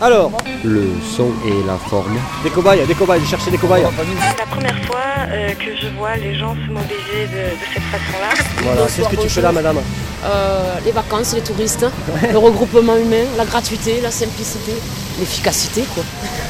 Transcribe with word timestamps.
Alors, 0.00 0.30
Le 0.64 0.88
son 1.16 1.28
et 1.46 1.66
la 1.66 1.76
forme. 1.76 2.18
des 2.42 2.50
cobayes, 2.50 2.86
des 2.86 2.94
cobayes, 2.94 3.24
chercher 3.26 3.50
des 3.50 3.58
cobayes. 3.58 3.82
La 3.82 4.46
première 4.46 4.78
fois 4.86 4.96
euh, 5.28 5.50
que 5.50 5.76
je 5.80 5.88
vois 5.98 6.16
les 6.16 6.34
gens 6.38 6.54
se 6.54 6.72
mobiliser 6.72 7.26
de, 7.30 7.36
de 7.36 7.66
cette 7.74 7.82
façon-là, 7.82 8.44
Voilà, 8.62 8.88
c'est 8.88 9.02
ce 9.02 9.08
que 9.08 9.16
tu 9.16 9.28
fais 9.28 9.42
là, 9.42 9.52
madame. 9.52 9.78
Euh, 10.24 10.74
les 10.84 10.92
vacances, 10.92 11.34
les 11.34 11.42
touristes, 11.42 11.86
le 12.30 12.38
regroupement 12.38 12.96
humain, 12.96 13.24
la 13.36 13.44
gratuité, 13.44 14.00
la 14.02 14.10
simplicité, 14.10 14.72
l'efficacité 15.18 15.84
quoi. 15.94 16.02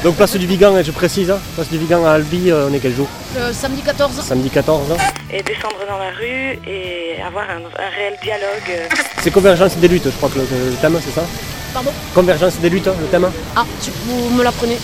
Donc 0.03 0.15
place 0.15 0.35
du 0.35 0.45
Vigan, 0.45 0.75
hein, 0.75 0.81
je 0.83 0.91
précise, 0.91 1.29
hein. 1.31 1.39
place 1.55 1.69
du 1.69 1.77
Vigan 1.77 2.05
à 2.05 2.11
Albi, 2.11 2.51
euh, 2.51 2.67
on 2.69 2.73
est 2.73 2.79
quel 2.79 2.95
jour 2.95 3.07
Le 3.35 3.53
samedi 3.53 3.81
14, 3.81 4.21
Samedi 4.21 4.49
14. 4.49 4.91
hein. 4.91 4.97
et 5.29 5.41
descendre 5.43 5.75
dans 5.89 5.97
la 5.97 6.09
rue 6.11 6.59
et 6.67 7.21
avoir 7.25 7.45
un, 7.49 7.57
un 7.59 7.89
réel 7.95 8.17
dialogue. 8.23 8.89
C'est 9.21 9.31
convergence 9.31 9.75
des 9.77 9.87
luttes, 9.89 10.05
je 10.05 10.09
crois 10.17 10.29
que 10.29 10.39
le, 10.39 10.43
le 10.69 10.75
thème, 10.81 10.97
c'est 11.03 11.11
ça 11.19 11.25
pardon 11.73 11.91
Convergence 12.13 12.55
des 12.59 12.69
luttes, 12.69 12.85
le 12.87 13.07
thème. 13.07 13.29
Ah, 13.55 13.65
tu, 13.83 13.91
vous 14.05 14.29
me 14.35 14.43
l'apprenez 14.43 14.77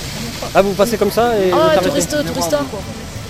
Ah, 0.56 0.62
vous 0.62 0.74
passez 0.74 0.98
comme 0.98 1.12
ça 1.12 1.38
et 1.38 1.52
Ah, 1.52 1.78
touriste, 1.82 2.16
tourista 2.26 2.58
quoi. 2.70 2.80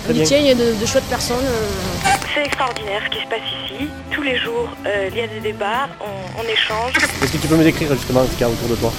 Très 0.04 0.14
On 0.14 0.16
y 0.16 0.20
bien. 0.20 0.26
tient, 0.26 0.38
il 0.38 0.48
y 0.48 0.52
a 0.52 0.56
de, 0.56 0.74
de 0.80 0.86
chouettes 0.86 1.04
personnes. 1.10 1.38
euh. 1.44 2.10
C'est 2.34 2.46
extraordinaire 2.46 3.02
ce 3.06 3.18
qui 3.18 3.24
se 3.24 3.30
passe 3.30 3.40
ici. 3.66 3.88
Tous 4.12 4.22
les 4.22 4.38
jours, 4.38 4.70
euh, 4.86 5.10
il 5.12 5.18
y 5.18 5.22
a 5.22 5.28
des 5.28 5.40
débats, 5.40 5.88
on, 6.02 6.40
on 6.40 6.44
échange. 6.44 6.94
Est-ce 7.22 7.32
que 7.32 7.38
tu 7.38 7.48
peux 7.48 7.56
me 7.56 7.64
décrire 7.64 7.92
justement 7.94 8.24
ce 8.26 8.32
qu'il 8.32 8.42
y 8.42 8.44
a 8.44 8.50
autour 8.50 8.70
de 8.70 8.76
toi? 8.76 8.92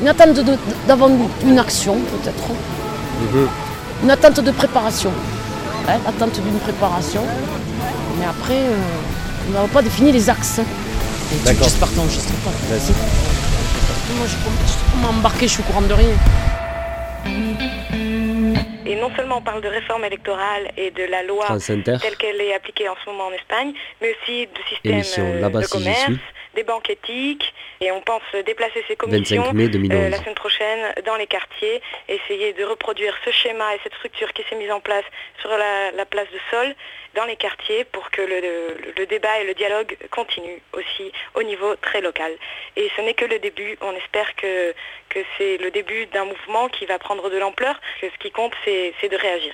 Une 0.00 0.08
attente 0.08 0.40
d'avant 0.88 1.10
une 1.44 1.58
action 1.58 1.94
peut-être. 1.94 2.44
Une 4.02 4.10
attente 4.10 4.40
de 4.40 4.50
préparation. 4.50 5.12
Hein, 5.88 5.98
L'attente 6.04 6.40
d'une 6.40 6.58
préparation. 6.58 7.22
Mais 8.18 8.26
après, 8.26 8.54
euh, 8.54 9.48
on 9.48 9.52
n'a 9.62 9.68
pas 9.68 9.82
défini 9.82 10.10
les 10.10 10.28
axes. 10.28 10.60
Si. 11.40 12.92
Moi, 14.16 14.26
je 14.26 14.36
suis 14.36 15.06
embarqué, 15.06 15.48
je 15.48 15.52
suis 15.52 15.62
au 15.62 15.66
courant 15.66 15.82
de 15.82 15.94
rien. 15.94 16.16
Et 18.84 18.96
non 18.96 19.10
seulement 19.16 19.38
on 19.38 19.42
parle 19.42 19.62
de 19.62 19.68
réforme 19.68 20.04
électorale 20.04 20.70
et 20.76 20.90
de 20.90 21.04
la 21.04 21.22
loi 21.22 21.46
telle 21.58 22.16
qu'elle 22.16 22.40
est 22.40 22.54
appliquée 22.54 22.88
en 22.88 22.94
ce 23.02 23.10
moment 23.10 23.26
en 23.26 23.32
Espagne, 23.32 23.72
mais 24.00 24.14
aussi 24.14 24.46
de 24.46 24.62
système 24.68 24.92
Émission 24.92 25.22
euh, 25.24 25.48
de 25.48 25.66
commerce. 25.66 26.10
Des 26.54 26.62
banques 26.64 26.90
éthiques, 26.90 27.52
et 27.80 27.90
on 27.92 28.00
pense 28.00 28.22
déplacer 28.46 28.84
ces 28.88 28.96
commissions 28.96 29.42
25 29.42 29.52
mai 29.54 29.64
euh, 29.64 29.68
2011. 29.68 30.10
la 30.10 30.16
semaine 30.18 30.34
prochaine 30.34 30.94
dans 31.06 31.16
les 31.16 31.26
quartiers, 31.26 31.80
essayer 32.08 32.52
de 32.52 32.64
reproduire 32.64 33.16
ce 33.24 33.30
schéma 33.30 33.74
et 33.74 33.80
cette 33.82 33.94
structure 33.94 34.32
qui 34.32 34.42
s'est 34.48 34.56
mise 34.56 34.70
en 34.70 34.80
place 34.80 35.04
sur 35.40 35.50
la, 35.50 35.90
la 35.92 36.04
place 36.04 36.28
de 36.32 36.38
Sol 36.50 36.74
dans 37.14 37.24
les 37.24 37.36
quartiers 37.36 37.84
pour 37.84 38.10
que 38.10 38.22
le, 38.22 38.40
le- 38.40 38.92
le 38.96 39.06
débat 39.06 39.40
et 39.40 39.44
le 39.46 39.54
dialogue 39.54 39.96
continuent 40.10 40.60
aussi 40.72 41.12
au 41.34 41.42
niveau 41.42 41.74
très 41.76 42.00
local. 42.00 42.32
Et 42.76 42.90
ce 42.96 43.02
n'est 43.02 43.14
que 43.14 43.24
le 43.26 43.38
début, 43.38 43.76
on 43.82 43.92
espère 43.92 44.34
que, 44.36 44.72
que 45.10 45.18
c'est 45.36 45.58
le 45.58 45.70
début 45.70 46.06
d'un 46.06 46.24
mouvement 46.24 46.68
qui 46.68 46.86
va 46.86 46.98
prendre 46.98 47.28
de 47.30 47.36
l'ampleur, 47.38 47.80
que 48.00 48.06
ce 48.08 48.18
qui 48.18 48.30
compte 48.30 48.52
c'est 48.64 49.08
de 49.10 49.16
réagir. 49.16 49.52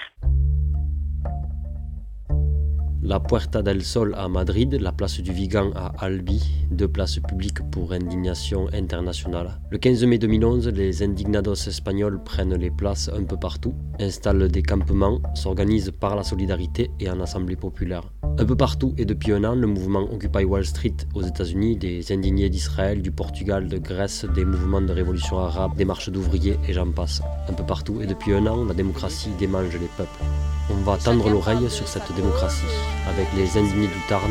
La 3.00 3.20
Puerta 3.20 3.62
del 3.62 3.84
Sol 3.84 4.12
à 4.16 4.28
Madrid, 4.28 4.76
la 4.80 4.90
place 4.90 5.20
du 5.20 5.30
Vigan 5.30 5.70
à 5.76 5.92
Albi, 5.98 6.42
deux 6.72 6.88
places 6.88 7.20
publiques 7.20 7.62
pour 7.70 7.92
indignation 7.92 8.66
internationale. 8.72 9.60
Le 9.70 9.78
15 9.78 10.04
mai 10.04 10.18
2011, 10.18 10.68
les 10.68 11.04
indignados 11.04 11.68
espagnols 11.68 12.20
prennent 12.24 12.56
les 12.56 12.72
places 12.72 13.08
un 13.16 13.22
peu 13.22 13.36
partout, 13.36 13.72
installent 14.00 14.48
des 14.48 14.62
campements, 14.62 15.20
s'organisent 15.34 15.92
par 15.92 16.16
la 16.16 16.24
solidarité 16.24 16.90
et 16.98 17.08
en 17.08 17.20
assemblée 17.20 17.54
populaire. 17.54 18.12
Un 18.36 18.44
peu 18.44 18.56
partout 18.56 18.94
et 18.98 19.04
depuis 19.04 19.32
un 19.32 19.44
an, 19.44 19.54
le 19.54 19.68
mouvement 19.68 20.02
Occupy 20.12 20.44
Wall 20.44 20.64
Street 20.64 20.96
aux 21.14 21.22
États-Unis, 21.22 21.76
des 21.76 22.10
indignés 22.10 22.50
d'Israël, 22.50 23.00
du 23.00 23.12
Portugal, 23.12 23.68
de 23.68 23.78
Grèce, 23.78 24.26
des 24.34 24.44
mouvements 24.44 24.82
de 24.82 24.92
révolution 24.92 25.38
arabe, 25.38 25.76
des 25.76 25.84
marches 25.84 26.10
d'ouvriers 26.10 26.58
et 26.66 26.72
j'en 26.72 26.90
passe. 26.90 27.22
Un 27.48 27.52
peu 27.52 27.64
partout 27.64 28.02
et 28.02 28.06
depuis 28.06 28.32
un 28.32 28.44
an, 28.48 28.64
la 28.64 28.74
démocratie 28.74 29.30
démange 29.38 29.72
les 29.74 29.88
peuples. 29.96 30.24
On 30.70 30.76
va 30.84 30.96
tendre 30.98 31.28
l'oreille 31.30 31.70
sur 31.70 31.88
cette 31.88 32.12
démocratie 32.14 32.64
avec 33.08 33.26
les 33.34 33.56
indignés 33.58 33.86
du 33.88 34.00
Tarn, 34.08 34.30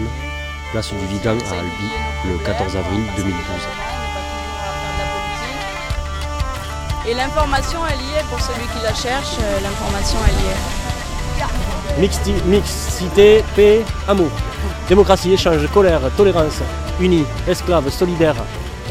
place 0.71 0.89
du 0.93 1.05
Vigan 1.07 1.31
à 1.31 1.59
Albi, 1.59 1.89
le 2.25 2.37
14 2.45 2.75
avril 2.75 3.01
2012. 3.17 3.33
Et 7.09 7.13
l'information, 7.13 7.79
elle 7.89 8.01
y 8.01 8.19
est 8.19 8.23
pour 8.29 8.39
celui 8.41 8.67
qui 8.67 8.83
la 8.83 8.93
cherche, 8.93 9.37
euh, 9.41 9.59
l'information, 9.61 10.17
elle 10.27 10.33
y 10.33 10.47
est. 10.51 12.01
Mixti- 12.07 12.43
mixité, 12.45 13.43
paix, 13.55 13.83
amour. 14.07 14.29
Démocratie, 14.89 15.33
échange, 15.33 15.65
colère, 15.73 16.01
tolérance, 16.17 16.59
unis, 16.99 17.25
esclaves, 17.47 17.89
solidaires, 17.89 18.35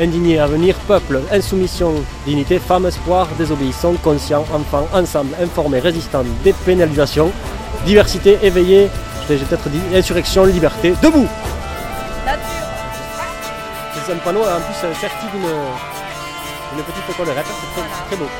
indignés, 0.01 0.39
avenir, 0.39 0.75
peuple, 0.87 1.21
insoumission, 1.33 1.95
dignité, 2.27 2.59
femmes, 2.59 2.87
espoir, 2.87 3.29
désobéissants, 3.39 3.95
conscients, 4.03 4.45
enfants, 4.53 4.87
ensemble, 4.93 5.34
informés, 5.43 5.81
résistants, 5.81 6.25
dépénalisation, 6.45 7.31
diversité, 7.84 8.39
éveillé, 8.43 8.89
j'ai 9.29 9.37
peut-être 9.39 9.69
dit, 9.69 9.81
insurrection, 9.95 10.45
liberté, 10.45 10.95
debout 11.03 11.27
C'est 14.05 14.12
un 14.12 14.17
panneau 14.19 14.41
en 14.41 14.61
plus 14.61 15.01
serti 15.01 15.27
d'une 15.33 16.83
petite 16.84 17.17
collerette, 17.17 17.47
c'est 17.47 17.81
très, 17.81 17.89
très 18.07 18.17
beau. 18.17 18.31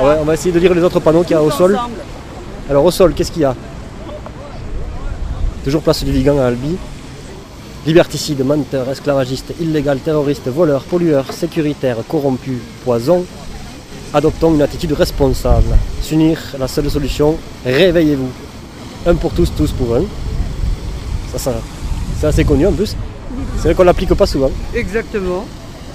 Ouais, 0.00 0.16
on 0.20 0.24
va 0.24 0.34
essayer 0.34 0.52
de 0.52 0.58
lire 0.58 0.74
les 0.74 0.82
autres 0.82 1.00
panneaux 1.00 1.22
qu'il 1.22 1.32
y 1.32 1.34
a 1.34 1.42
au 1.42 1.50
sol. 1.50 1.78
Alors 2.70 2.84
au 2.84 2.90
sol, 2.90 3.14
qu'est-ce 3.14 3.32
qu'il 3.32 3.42
y 3.42 3.44
a? 3.44 3.54
Toujours 5.64 5.82
place 5.82 6.04
du 6.04 6.12
Vigan 6.12 6.38
à 6.38 6.46
Albi. 6.46 6.76
Liberticide, 7.88 8.44
menteur, 8.44 8.90
esclavagiste, 8.90 9.54
illégal, 9.62 9.98
terroriste, 10.00 10.50
voleur, 10.50 10.82
pollueur, 10.82 11.32
sécuritaire, 11.32 11.96
corrompu, 12.06 12.58
poison. 12.84 13.24
Adoptons 14.12 14.52
une 14.52 14.60
attitude 14.60 14.92
responsable. 14.92 15.74
S'unir, 16.02 16.38
la 16.58 16.68
seule 16.68 16.90
solution, 16.90 17.38
réveillez-vous. 17.64 18.28
Un 19.06 19.14
pour 19.14 19.32
tous, 19.32 19.50
tous 19.56 19.72
pour 19.72 19.96
un. 19.96 20.02
Ça, 21.32 21.38
ça 21.38 21.54
c'est 22.20 22.26
assez 22.26 22.44
connu 22.44 22.66
en 22.66 22.72
plus. 22.72 22.94
C'est 23.56 23.68
vrai 23.68 23.74
qu'on 23.74 23.84
l'applique 23.84 24.12
pas 24.12 24.26
souvent. 24.26 24.50
Exactement. 24.74 25.46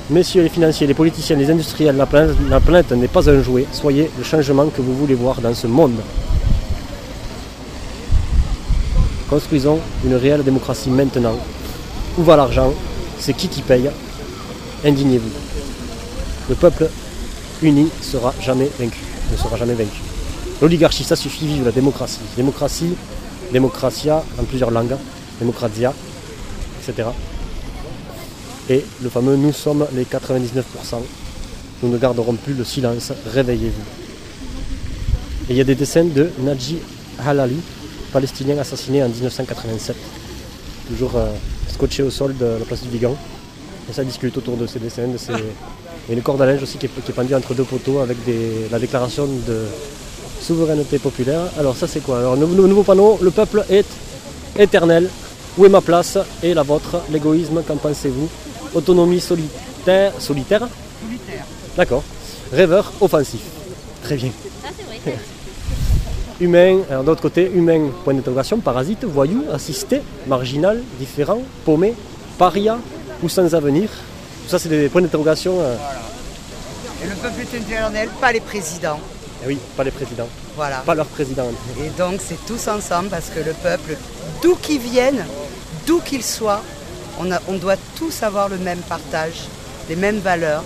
Messieurs 0.09 0.41
les 0.41 0.49
financiers, 0.49 0.87
les 0.87 0.95
politiciens, 0.95 1.35
les 1.35 1.51
industriels, 1.51 1.95
la 1.95 2.07
planète, 2.07 2.35
la 2.49 2.59
planète 2.59 2.91
n'est 2.93 3.07
pas 3.07 3.29
un 3.29 3.39
jouet. 3.43 3.67
Soyez 3.71 4.09
le 4.17 4.23
changement 4.23 4.65
que 4.65 4.81
vous 4.81 4.95
voulez 4.95 5.13
voir 5.13 5.41
dans 5.41 5.53
ce 5.53 5.67
monde. 5.67 5.99
Construisons 9.29 9.77
une 10.03 10.15
réelle 10.15 10.43
démocratie 10.43 10.89
maintenant. 10.89 11.35
Où 12.17 12.23
va 12.23 12.35
l'argent? 12.35 12.71
C'est 13.19 13.33
qui 13.33 13.47
qui 13.47 13.61
paye? 13.61 13.89
Indignez-vous. 14.85 15.31
Le 16.49 16.55
peuple 16.55 16.89
uni 17.63 17.89
sera 18.01 18.33
jamais 18.39 18.69
vaincu. 18.79 18.99
Ne 19.31 19.37
sera 19.37 19.57
jamais 19.57 19.73
vaincu. 19.73 20.01
L'oligarchie, 20.61 21.03
ça 21.03 21.15
suffit, 21.15 21.47
vive 21.47 21.65
la 21.65 21.71
démocratie. 21.71 22.19
Démocratie, 22.37 22.95
démocratia 23.51 24.23
en 24.39 24.43
plusieurs 24.43 24.69
langues, 24.69 24.95
démocratia, 25.39 25.93
etc. 26.81 27.09
Et 28.69 28.85
le 29.01 29.09
fameux 29.09 29.35
Nous 29.35 29.51
sommes 29.51 29.87
les 29.93 30.03
99%. 30.03 30.61
Nous 31.81 31.89
ne 31.89 31.97
garderons 31.97 32.35
plus 32.35 32.53
le 32.53 32.63
silence. 32.63 33.11
Réveillez-vous. 33.33 33.81
Et 35.49 35.53
il 35.53 35.57
y 35.57 35.61
a 35.61 35.65
des 35.65 35.75
dessins 35.75 36.05
de 36.05 36.29
Naji 36.39 36.77
Halali, 37.25 37.57
palestinien 38.11 38.57
assassiné 38.59 39.03
en 39.03 39.09
1987. 39.09 39.95
Toujours 40.87 41.15
euh, 41.15 41.27
scotché 41.71 42.03
au 42.03 42.09
sol 42.09 42.35
de 42.37 42.45
la 42.59 42.65
place 42.65 42.81
du 42.81 42.89
Vigan. 42.89 43.15
Et 43.89 43.93
ça 43.93 44.03
discute 44.03 44.37
autour 44.37 44.57
de 44.57 44.67
ces 44.67 44.79
dessins. 44.79 45.07
De 45.07 45.17
ces... 45.17 45.31
Il 45.33 46.09
y 46.09 46.11
a 46.11 46.15
une 46.15 46.21
corde 46.21 46.41
à 46.41 46.45
linge 46.45 46.61
aussi 46.63 46.77
qui 46.77 46.85
est, 46.87 46.89
qui 47.03 47.11
est 47.11 47.13
pendue 47.13 47.33
entre 47.35 47.53
deux 47.53 47.63
poteaux 47.63 47.99
avec 47.99 48.23
des- 48.25 48.67
la 48.69 48.79
déclaration 48.79 49.25
de 49.25 49.65
souveraineté 50.41 50.99
populaire. 50.99 51.41
Alors 51.57 51.77
ça 51.77 51.87
c'est 51.87 52.01
quoi? 52.01 52.19
Alors 52.19 52.35
nouveau, 52.35 52.67
nouveau 52.67 52.83
panneau, 52.83 53.17
le 53.21 53.31
peuple 53.31 53.63
est 53.69 53.85
éternel. 54.59 55.09
Où 55.57 55.65
est 55.65 55.69
ma 55.69 55.81
place 55.81 56.17
et 56.41 56.53
la 56.53 56.63
vôtre? 56.63 56.97
L'égoïsme, 57.11 57.61
qu'en 57.65 57.77
pensez-vous? 57.77 58.27
Autonomie 58.73 59.21
solitaire, 59.21 60.11
solitaire? 60.19 60.67
D'accord. 61.77 62.03
Rêveur 62.51 62.91
offensif. 62.99 63.41
Très 64.03 64.15
bien. 64.15 64.31
Humain, 66.41 66.79
alors 66.89 67.03
d'autre 67.03 67.21
côté, 67.21 67.49
humain, 67.53 67.89
point 68.03 68.13
d'interrogation, 68.13 68.57
parasite, 68.59 69.03
voyou, 69.05 69.45
assisté, 69.53 70.01
marginal, 70.27 70.81
différent, 70.99 71.41
paumé, 71.63 71.93
paria 72.37 72.77
ou 73.21 73.29
sans 73.29 73.53
avenir. 73.53 73.89
Tout 74.43 74.49
ça, 74.49 74.59
c'est 74.59 74.69
des 74.69 74.89
points 74.89 75.01
d'interrogation. 75.01 75.59
euh, 75.59 75.75
Et 77.03 77.07
le 77.07 77.15
peuple 77.15 77.41
est 77.41 77.57
éternel, 77.57 78.09
pas 78.19 78.31
les 78.31 78.39
présidents. 78.41 78.99
eh 79.43 79.47
oui, 79.47 79.57
pas 79.77 79.83
les 79.83 79.91
présidents, 79.91 80.27
Voilà. 80.55 80.77
pas 80.77 80.95
leur 80.95 81.05
président. 81.05 81.45
Et 81.79 81.89
donc 81.97 82.19
c'est 82.27 82.43
tous 82.45 82.67
ensemble 82.67 83.09
parce 83.09 83.29
que 83.29 83.39
le 83.39 83.53
peuple, 83.53 83.95
d'où 84.41 84.55
qu'il 84.55 84.79
vienne, 84.79 85.23
d'où 85.85 85.99
qu'il 85.99 86.23
soit, 86.23 86.61
on, 87.19 87.31
a- 87.31 87.41
on 87.47 87.53
doit 87.57 87.75
tous 87.97 88.23
avoir 88.23 88.49
le 88.49 88.57
même 88.57 88.79
partage, 88.79 89.47
les 89.89 89.95
mêmes 89.95 90.19
valeurs. 90.19 90.63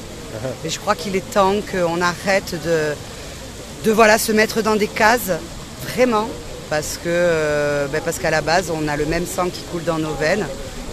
Et 0.64 0.70
je 0.70 0.80
crois 0.80 0.94
qu'il 0.96 1.16
est 1.16 1.32
temps 1.34 1.56
qu'on 1.72 2.00
arrête 2.02 2.54
de, 2.64 2.94
de 3.84 3.92
voilà, 3.92 4.18
se 4.20 4.32
mettre 4.32 4.62
dans 4.62 4.76
des 4.76 4.88
cases, 4.88 5.32
vraiment, 5.84 6.28
parce 6.70 6.98
que 6.98 7.08
euh, 7.08 7.88
ben, 7.88 8.02
parce 8.04 8.20
qu'à 8.20 8.32
la 8.32 8.42
base, 8.42 8.72
on 8.72 8.88
a 8.88 8.98
le 8.98 9.06
même 9.06 9.26
sang 9.26 9.50
qui 9.50 9.62
coule 9.72 9.84
dans 9.84 10.00
nos 10.00 10.14
veines. 10.14 10.46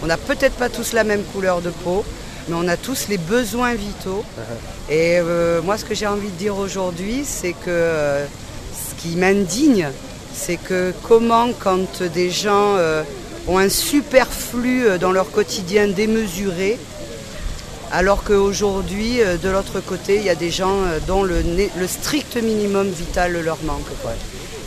On 0.03 0.07
n'a 0.07 0.17
peut-être 0.17 0.55
pas 0.55 0.69
tous 0.69 0.93
la 0.93 1.03
même 1.03 1.23
couleur 1.23 1.61
de 1.61 1.69
peau. 1.69 2.03
mais 2.47 2.55
on 2.55 2.67
a 2.67 2.77
tous 2.77 3.07
les 3.07 3.17
besoins 3.17 3.73
vitaux. 3.73 4.23
Uh-huh. 4.37 4.75
Et 4.93 5.17
euh, 5.17 5.61
moi, 5.63 5.77
ce 5.77 5.85
que 5.85 5.95
j'ai 5.95 6.05
envie 6.05 6.29
de 6.29 6.37
dire 6.37 6.57
aujourd'hui, 6.57 7.23
c'est 7.25 7.53
que 7.53 7.69
euh, 7.69 8.25
ce 8.25 9.01
qui 9.01 9.15
m'indigne, 9.15 9.89
c'est 10.33 10.57
que 10.57 10.93
comment, 11.03 11.49
quand 11.59 12.03
des 12.03 12.29
gens 12.29 12.75
euh, 12.77 13.01
ont 13.47 13.57
un 13.57 13.69
superflu 13.69 14.85
dans 14.99 15.11
leur 15.11 15.31
quotidien 15.31 15.87
démesuré, 15.87 16.77
alors 17.91 18.23
qu'aujourd'hui, 18.23 19.19
de 19.41 19.49
l'autre 19.49 19.79
côté, 19.79 20.17
il 20.17 20.23
y 20.23 20.29
a 20.29 20.35
des 20.35 20.51
gens 20.51 20.81
dont 21.07 21.23
le, 21.23 21.41
strict 21.87 22.35
minimum 22.37 22.89
vital 22.89 23.39
leur 23.43 23.57
manque. 23.63 23.87
quoi. 24.01 24.11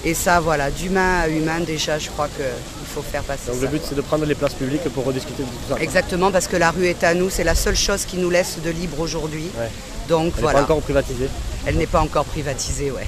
Et 0.09 0.15
ça, 0.15 0.41
voilà, 0.41 0.71
d'humain 0.71 1.21
à 1.21 1.29
humain, 1.29 1.61
déjà, 1.61 1.99
je 1.99 2.09
crois 2.09 2.29
qu'il 2.29 2.87
faut 2.95 3.03
faire 3.03 3.23
passer 3.25 3.49
Donc 3.49 3.57
ça. 3.57 3.61
le 3.63 3.69
but 3.69 3.83
c'est 3.87 3.95
de 3.95 4.01
prendre 4.01 4.25
les 4.25 4.35
places 4.35 4.55
publiques 4.55 4.89
pour 4.95 5.05
rediscuter 5.05 5.43
de 5.43 5.49
tout 5.49 5.69
ça. 5.75 5.77
Exactement, 5.83 6.31
parce 6.33 6.47
que 6.49 6.57
la 6.57 6.71
rue 6.71 6.87
est 6.87 7.05
à 7.05 7.13
nous, 7.13 7.29
c'est 7.29 7.45
la 7.45 7.55
seule 7.55 7.77
chose 7.77 8.07
qui 8.07 8.17
nous 8.17 8.31
laisse 8.31 8.57
de 8.65 8.71
libre 8.71 8.99
aujourd'hui. 9.01 9.51
Ouais. 9.59 9.69
Donc 10.09 10.33
Elle 10.39 10.45
n'est 10.47 10.53
pas 10.53 10.63
encore 10.63 10.81
privatisée. 10.81 11.29
elle 11.67 11.77
n'est 11.77 11.87
pas 11.87 12.01
encore 12.01 12.25
privatisée, 12.25 12.91
ouais. 12.91 13.07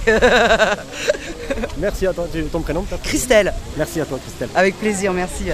Merci 1.78 2.06
à 2.06 2.12
toi. 2.12 2.26
Ton 2.52 2.60
prénom 2.60 2.84
Christelle, 3.02 3.54
Merci 3.78 4.02
à 4.02 4.04
toi 4.04 4.18
Christelle. 4.22 4.50
avec 4.54 4.78
plaisir, 4.78 5.14
merci. 5.14 5.44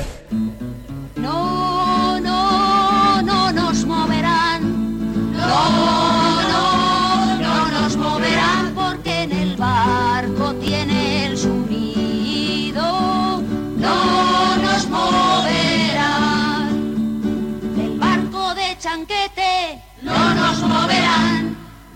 No, 1.17 2.19
no, 2.19 3.23
no 3.23 3.53
nos 3.53 3.87
moverán. 3.87 4.63
No, 5.33 5.86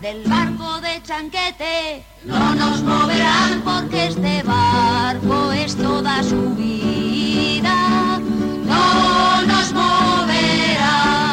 Del 0.00 0.22
barco 0.24 0.80
de 0.80 1.02
chanquete 1.02 2.02
no 2.24 2.54
nos 2.54 2.82
moverán 2.82 3.60
porque 3.62 4.06
este 4.06 4.42
barco 4.42 5.52
es 5.52 5.76
toda 5.76 6.22
su 6.22 6.54
vida. 6.54 8.18
No 8.64 9.42
nos 9.42 9.72
moverán. 9.74 11.29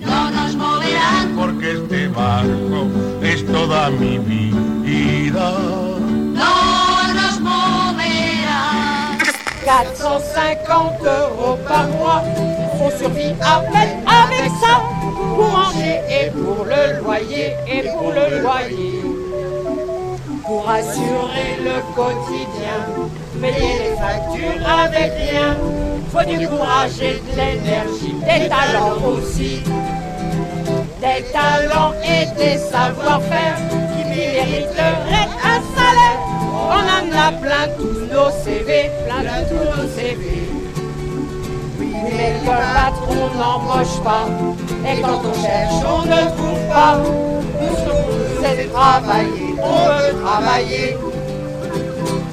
No 0.00 0.30
nos 0.30 0.54
moverán. 0.54 1.36
porque 1.36 1.72
este 1.72 2.08
barco 2.08 2.88
es 3.22 3.46
toda 3.46 3.90
mi 3.90 4.18
vida. 4.18 5.52
No 6.34 7.14
nos 7.14 7.40
moverán. 7.40 9.18
450 9.64 11.18
euros 11.20 11.58
par 11.68 11.88
mois, 11.88 12.22
on 12.80 12.90
survit 12.98 13.34
à 13.42 13.60
peine 13.60 14.02
avec 14.06 14.50
ça, 14.60 14.82
pour 15.34 15.48
manger 15.48 16.00
et 16.08 16.30
pour 16.30 16.64
le 16.64 17.00
loyer 17.02 17.54
et 17.66 17.82
pour 17.90 18.12
le 18.12 18.40
loyer. 18.40 19.02
Pour 20.46 20.68
assurer 20.70 21.58
le 21.62 21.82
quotidien, 21.94 22.78
payer 23.38 23.78
les 23.82 23.96
factures 23.96 24.66
avec 24.66 25.12
rien, 25.30 25.56
faut 26.10 26.24
du 26.24 26.48
courage 26.48 27.00
et 27.00 27.20
de 27.20 27.36
l'énergie, 27.36 28.14
des 28.20 28.48
talents 28.48 29.02
aussi. 29.06 29.62
Des 31.00 31.24
talents 31.32 31.92
et 32.02 32.26
des 32.36 32.58
savoir-faire 32.58 33.56
qui 33.92 34.04
mériteraient 34.08 35.28
un 35.44 35.60
salaire. 35.76 36.20
On 36.52 36.82
en 36.96 37.06
a 37.16 37.32
plein 37.32 37.68
tous 37.76 38.12
nos 38.12 38.30
CV, 38.42 38.90
plein 39.06 39.22
de 39.22 39.48
tous 39.48 39.80
nos 39.80 39.88
CV. 39.88 40.48
Oui, 41.78 41.94
mais 42.04 42.40
que 42.42 42.46
patron 42.46 43.30
n'embauche 43.38 44.02
pas. 44.02 44.26
Et 44.86 45.00
quand 45.00 45.20
on 45.24 45.34
cherche, 45.42 45.84
on 45.86 46.02
ne 46.06 46.22
trouve 46.36 46.68
pas. 46.68 46.98
Nous, 47.60 47.76
ce 47.76 47.90
qu'on 47.90 48.18
c'est 48.42 48.72
travailler. 48.72 49.54
On 49.62 49.76
veut 49.88 50.24
travailler. 50.24 50.96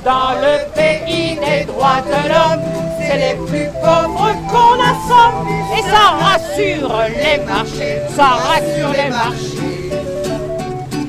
Dans 0.03 0.33
le 0.39 0.71
pays 0.75 1.35
des 1.35 1.65
droits 1.65 2.01
de 2.05 2.29
l'homme, 2.29 2.74
c'est 3.07 3.17
les 3.17 3.35
plus 3.45 3.67
pauvres 3.81 4.33
qu'on 4.49 4.75
assomme. 4.91 5.47
Et 5.77 5.81
ça 5.81 6.05
rassure 6.19 6.95
les 7.09 7.43
marchés, 7.45 8.01
ça 8.15 8.27
rassure 8.47 8.91
les 8.91 9.09
marchés. 9.09 9.65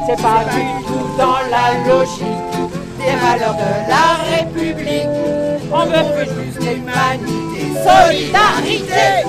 C'est 0.06 0.22
pas 0.22 0.44
du 0.54 0.84
tout 0.86 1.08
dans 1.18 1.40
la 1.50 1.88
logique 1.88 2.56
des 2.98 3.16
valeurs 3.16 3.54
de 3.54 3.72
la 3.88 4.36
République. 4.36 5.08
On 5.72 5.84
veut 5.86 6.06
que 6.14 6.24
juste 6.24 6.60
humanité, 6.60 7.62
solidarité. 7.82 9.26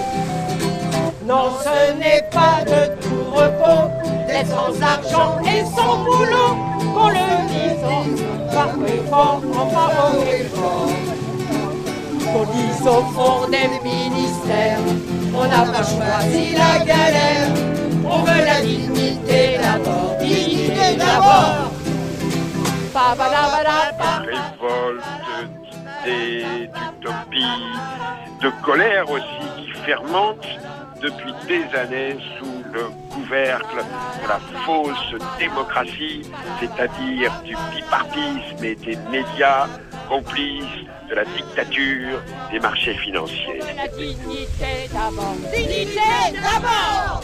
Non, 1.26 1.50
ce 1.64 1.94
n'est 1.98 2.24
pas 2.32 2.64
de 2.64 2.96
tout 3.02 3.32
repos 3.32 3.92
d'être 4.28 4.50
sans 4.50 4.82
argent 4.82 5.40
et 5.44 5.64
sans 5.76 5.98
boulot. 6.04 6.56
Qu'on 6.94 7.10
le 7.10 7.48
dise 7.50 8.54
par 8.54 8.70
fort, 9.10 9.42
enfin 9.54 9.90
au 10.14 10.22
effort. 10.22 11.27
Qu'on 12.34 12.46
dise 12.46 12.88
au 12.88 13.02
fond 13.14 13.48
des 13.50 13.68
ministères, 13.84 14.80
on 15.34 15.46
n'a 15.46 15.64
pas 15.72 15.84
choisi 15.84 16.54
la 16.54 16.80
galère. 16.86 17.50
On 18.06 18.20
veut 18.20 18.46
la 18.46 18.62
dignité 18.62 19.58
d'abord, 19.62 20.18
dignité 20.20 20.96
d'abord. 20.98 21.72
Révolte, 24.26 25.04
d'idées, 26.04 26.70
d'utopie, 26.74 27.66
de 28.42 28.50
colère 28.64 29.10
aussi 29.10 29.48
qui 29.58 29.72
fermente 29.86 30.48
depuis 31.02 31.34
des 31.48 31.78
années 31.78 32.18
sous 32.38 32.64
le 32.74 32.86
couvercle 33.14 33.84
de 34.24 34.28
la 34.28 34.40
fausse 34.66 35.16
démocratie, 35.38 36.24
c'est-à-dire 36.60 37.32
du 37.44 37.56
bipartisme 37.74 38.64
et 38.64 38.76
des 38.76 38.98
médias 39.12 39.68
complices 40.08 40.64
de 41.10 41.16
la 41.16 41.26
dictature 41.26 42.22
des 42.52 42.60
marchés 42.60 42.94
financiers. 42.94 43.60
La 43.76 43.88
dignité 43.88 44.90
d'abord, 44.92 45.36
dignité 45.54 46.00
d'abord. 46.34 47.22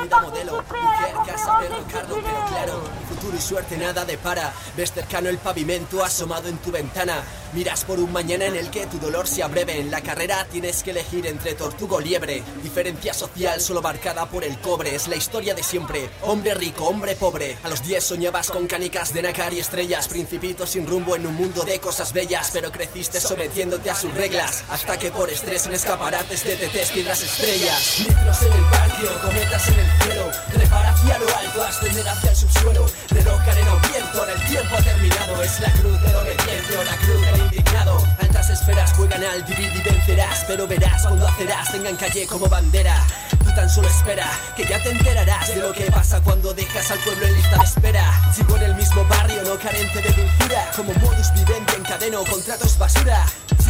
approchez 0.05 0.68
Venez 0.71 1.13
participer 1.13 1.51
à 1.51 1.71
la 1.71 1.77
conférence 1.79 1.89
gesticulée 1.91 2.99
Futuro 3.09 3.37
y 3.37 3.41
suerte 3.41 3.79
nada 3.79 4.05
de 4.05 4.19
para. 4.19 4.53
Ves 4.77 4.93
cercano 4.93 5.29
el 5.29 5.39
pavimento 5.39 6.05
asomado 6.05 6.49
en 6.49 6.59
tu 6.59 6.71
ventana. 6.71 7.23
Miras 7.55 7.85
por 7.85 7.99
un 7.99 8.13
mañana 8.13 8.45
en 8.45 8.55
el 8.55 8.71
que 8.71 8.87
tu 8.87 8.99
dolor 8.99 9.27
sea 9.27 9.49
breve. 9.49 9.81
En 9.81 9.91
la 9.91 10.03
carrera 10.03 10.47
tienes 10.51 10.83
que 10.83 10.91
elegir 10.91 11.27
entre 11.27 11.55
tortuga 11.55 11.97
o 11.97 12.01
liebre. 12.01 12.43
Diferencia 12.63 13.15
social 13.15 13.61
solo 13.61 13.81
marcada 13.81 14.27
por 14.27 14.45
el 14.45 14.59
cobre. 14.61 14.95
Es 14.95 15.09
la 15.09 15.17
historia 15.17 15.55
de 15.55 15.63
siempre. 15.63 16.11
Hombre 16.23 16.55
rico, 16.55 16.85
hombre 16.87 17.17
pobre. 17.17 17.57
A 17.65 17.69
los 17.69 17.83
10 17.83 18.05
soñabas 18.05 18.51
con 18.51 18.67
canicas 18.67 19.15
de 19.15 19.23
nácar 19.23 19.55
y 19.55 19.61
estrellas. 19.61 20.07
Principito 20.07 20.67
sin 20.67 20.87
rumbo 20.87 21.17
en 21.17 21.27
un 21.27 21.35
mundo 21.35 21.65
de 21.65 21.81
cosas 21.81 22.13
bellas. 22.13 22.51
Pero 22.53 22.71
creciste 22.71 23.21
sometiéndote 23.21 23.89
a 23.91 23.95
sus 23.95 24.13
reglas. 24.13 24.65
Hasta 24.69 24.99
que 24.99 25.11
por 25.11 25.31
estrés 25.31 25.67
en 25.67 25.73
escaparates 25.73 26.45
de 26.45 26.57
TTs 26.57 26.91
piedras 26.91 27.23
estrellas. 27.23 28.01
Litros 28.01 28.43
en 28.43 28.53
el 28.53 28.65
barrio, 28.65 29.21
cometas 29.23 29.69
en 29.69 29.79
el 29.79 30.03
cielo. 30.03 30.58
Trepar 30.59 30.87
hacia 30.87 31.19
lo 31.19 31.37
alto, 31.37 31.63
ascender 31.63 32.09
hacia 32.09 32.31
el 32.31 32.37
subsuelo. 32.37 32.87
Arena 33.49 33.75
o 33.75 33.89
viento, 33.89 34.27
el 34.27 34.45
tiempo 34.47 34.77
ha 34.77 34.83
terminado. 34.83 35.43
Es 35.43 35.61
la 35.61 35.71
cruz 35.73 36.03
del 36.03 36.17
obediente 36.17 36.85
la 36.85 36.97
cruz 36.97 37.21
del 37.21 37.41
indignado. 37.41 38.05
Altas 38.21 38.51
esferas 38.51 38.93
juegan 38.93 39.23
al 39.23 39.45
dividir 39.47 39.77
y 39.77 39.83
vencerás. 39.83 40.45
Pero 40.49 40.67
verás 40.67 41.07
cuando 41.07 41.29
hacerás, 41.29 41.71
tengan 41.71 41.97
calle 41.97 42.27
como 42.27 42.49
bandera. 42.49 43.07
Tú 43.39 43.55
tan 43.55 43.71
solo 43.71 43.89
espera, 43.89 44.29
que 44.57 44.65
ya 44.65 44.83
te 44.83 44.91
enterarás 44.91 45.49
de 45.49 45.57
lo 45.57 45.73
que 45.73 45.91
pasa 45.93 46.21
cuando 46.21 46.53
dejas 46.53 46.91
al 46.91 46.99
pueblo 46.99 47.27
en 47.27 47.35
lista 47.37 47.57
de 47.57 47.65
espera. 47.65 48.33
Sigo 48.35 48.57
en 48.57 48.63
el 48.65 48.75
mismo 48.75 49.05
barrio, 49.05 49.43
no 49.45 49.59
carente 49.59 50.03
de 50.03 50.11
dulzura. 50.11 50.71
Como 50.77 50.93
modus 50.95 51.33
vivendi 51.35 51.73
encadeno 51.79 52.25
contratos 52.25 52.77
basura. 52.77 53.25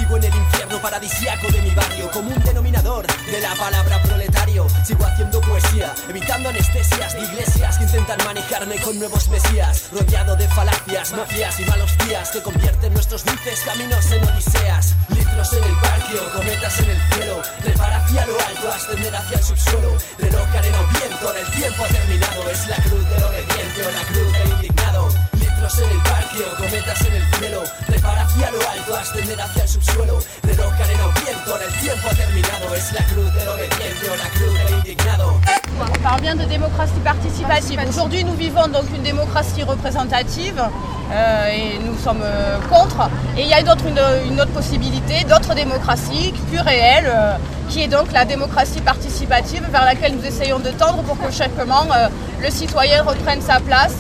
Sigo 0.09 0.17
en 0.17 0.25
el 0.25 0.35
infierno 0.37 0.81
paradisiaco 0.81 1.49
de 1.49 1.61
mi 1.61 1.71
barrio, 1.73 2.11
como 2.11 2.31
un 2.31 2.43
denominador 2.43 3.07
de 3.07 3.41
la 3.43 3.55
palabra 3.57 4.01
proletario. 4.01 4.67
Sigo 4.83 5.05
haciendo 5.05 5.39
poesía, 5.43 5.95
evitando 6.09 6.49
anestesias 6.49 7.13
de 7.13 7.25
iglesias 7.25 7.77
que 7.77 7.85
intentan 7.85 8.17
manejarme 8.25 8.77
con 8.77 8.99
nuevos 8.99 9.29
mesías. 9.29 9.91
Rodeado 9.93 10.35
de 10.35 10.49
falacias, 10.49 11.13
mafias 11.13 11.61
y 11.61 11.65
malos 11.67 11.93
días 12.07 12.31
que 12.31 12.41
convierten 12.41 12.95
nuestros 12.95 13.23
dulces 13.23 13.61
caminos 13.67 14.11
en 14.11 14.25
odiseas. 14.25 14.95
Litros 15.11 15.53
en 15.53 15.65
el 15.65 15.75
barrio, 15.75 16.33
cometas 16.33 16.81
en 16.81 16.89
el 16.89 17.03
cielo. 17.13 17.43
Trepar 17.63 17.93
hacia 17.93 18.25
lo 18.25 18.41
alto, 18.41 18.73
ascender 18.73 19.15
hacia 19.15 19.37
el 19.37 19.45
subsuelo. 19.45 19.93
Reloj, 20.19 20.49
arena 20.57 20.81
o 20.81 20.87
viento, 20.87 21.35
el 21.35 21.51
tiempo 21.51 21.85
ha 21.85 21.89
terminado. 21.89 22.51
Es 22.51 22.67
la 22.67 22.77
cruz 22.77 23.11
del 23.11 23.25
obediente 23.25 23.87
o 23.87 23.91
la 23.91 24.03
cruz 24.07 24.33
del 24.33 24.49
indignado. 24.53 25.28
Litros 25.59 25.79
en 25.81 25.91
el 25.91 25.99
barrio, 25.99 26.47
cometas 26.57 27.01
en 27.05 27.15
el 27.17 27.23
cielo. 27.35 27.63
Trepar 27.87 28.17
hacia 28.17 28.51
lo 28.53 28.59
alto, 28.71 28.95
ascender 28.97 29.41
hacia 29.41 29.63
el 29.65 29.69
subsuelo. 29.69 30.19
Reloj, 30.45 30.73
arena 30.73 31.07
o 31.07 31.13
viento, 31.21 31.51
ahora 31.53 31.65
el 31.65 31.73
tiempo 31.81 32.09
ha 32.09 32.15
terminado. 32.15 32.75
Es 32.77 32.93
la 32.93 33.05
cruz 33.07 33.35
del 33.35 33.49
obediente 33.49 34.11
o 34.13 34.17
la 34.17 34.29
cruz 34.31 34.55
del 34.55 34.75
indignado. 34.79 35.41
On 35.81 35.99
parle 36.03 36.21
bien 36.23 36.37
de 36.37 36.45
démocratie 36.47 37.01
participative. 37.03 37.81
Aujourd'hui, 37.89 38.23
nous 38.23 38.35
vivons 38.35 38.69
donc 38.69 38.85
une 38.95 39.03
démocratie 39.03 39.65
représentative 39.65 40.63
euh, 41.11 41.49
et 41.51 41.79
nous 41.85 41.99
sommes 41.99 42.23
euh, 42.23 42.59
contre. 42.71 43.11
Et 43.37 43.43
il 43.43 43.49
y 43.49 43.55
a 43.55 43.63
d'autres- 43.63 43.87
une, 43.87 44.01
une 44.31 44.41
autre 44.41 44.53
possibilité, 44.53 45.25
d'autres 45.25 45.55
démocraties 45.55 46.35
plus 46.51 46.61
réelles, 46.61 47.11
euh, 47.13 47.37
qui 47.69 47.83
est 47.83 47.89
donc 47.89 48.13
la 48.13 48.25
démocratie 48.25 48.81
participative 48.81 49.67
vers 49.73 49.85
laquelle 49.85 50.15
nous 50.15 50.25
essayons 50.25 50.61
de 50.61 50.71
tendre 50.71 51.03
pour 51.03 51.19
que 51.19 51.33
chacun 51.33 51.67
euh, 51.69 52.09
le 52.41 52.51
citoyen 52.51 53.03
reprenne 53.03 53.41
sa 53.43 53.59
place. 53.59 53.99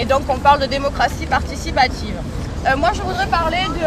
Et 0.00 0.06
donc, 0.06 0.22
on 0.28 0.38
parle 0.38 0.60
de 0.60 0.66
démocratie 0.66 1.26
participative. 1.26 2.14
Euh, 2.66 2.76
moi, 2.76 2.90
je 2.94 3.00
voudrais 3.02 3.26
parler 3.26 3.64
de, 3.68 3.86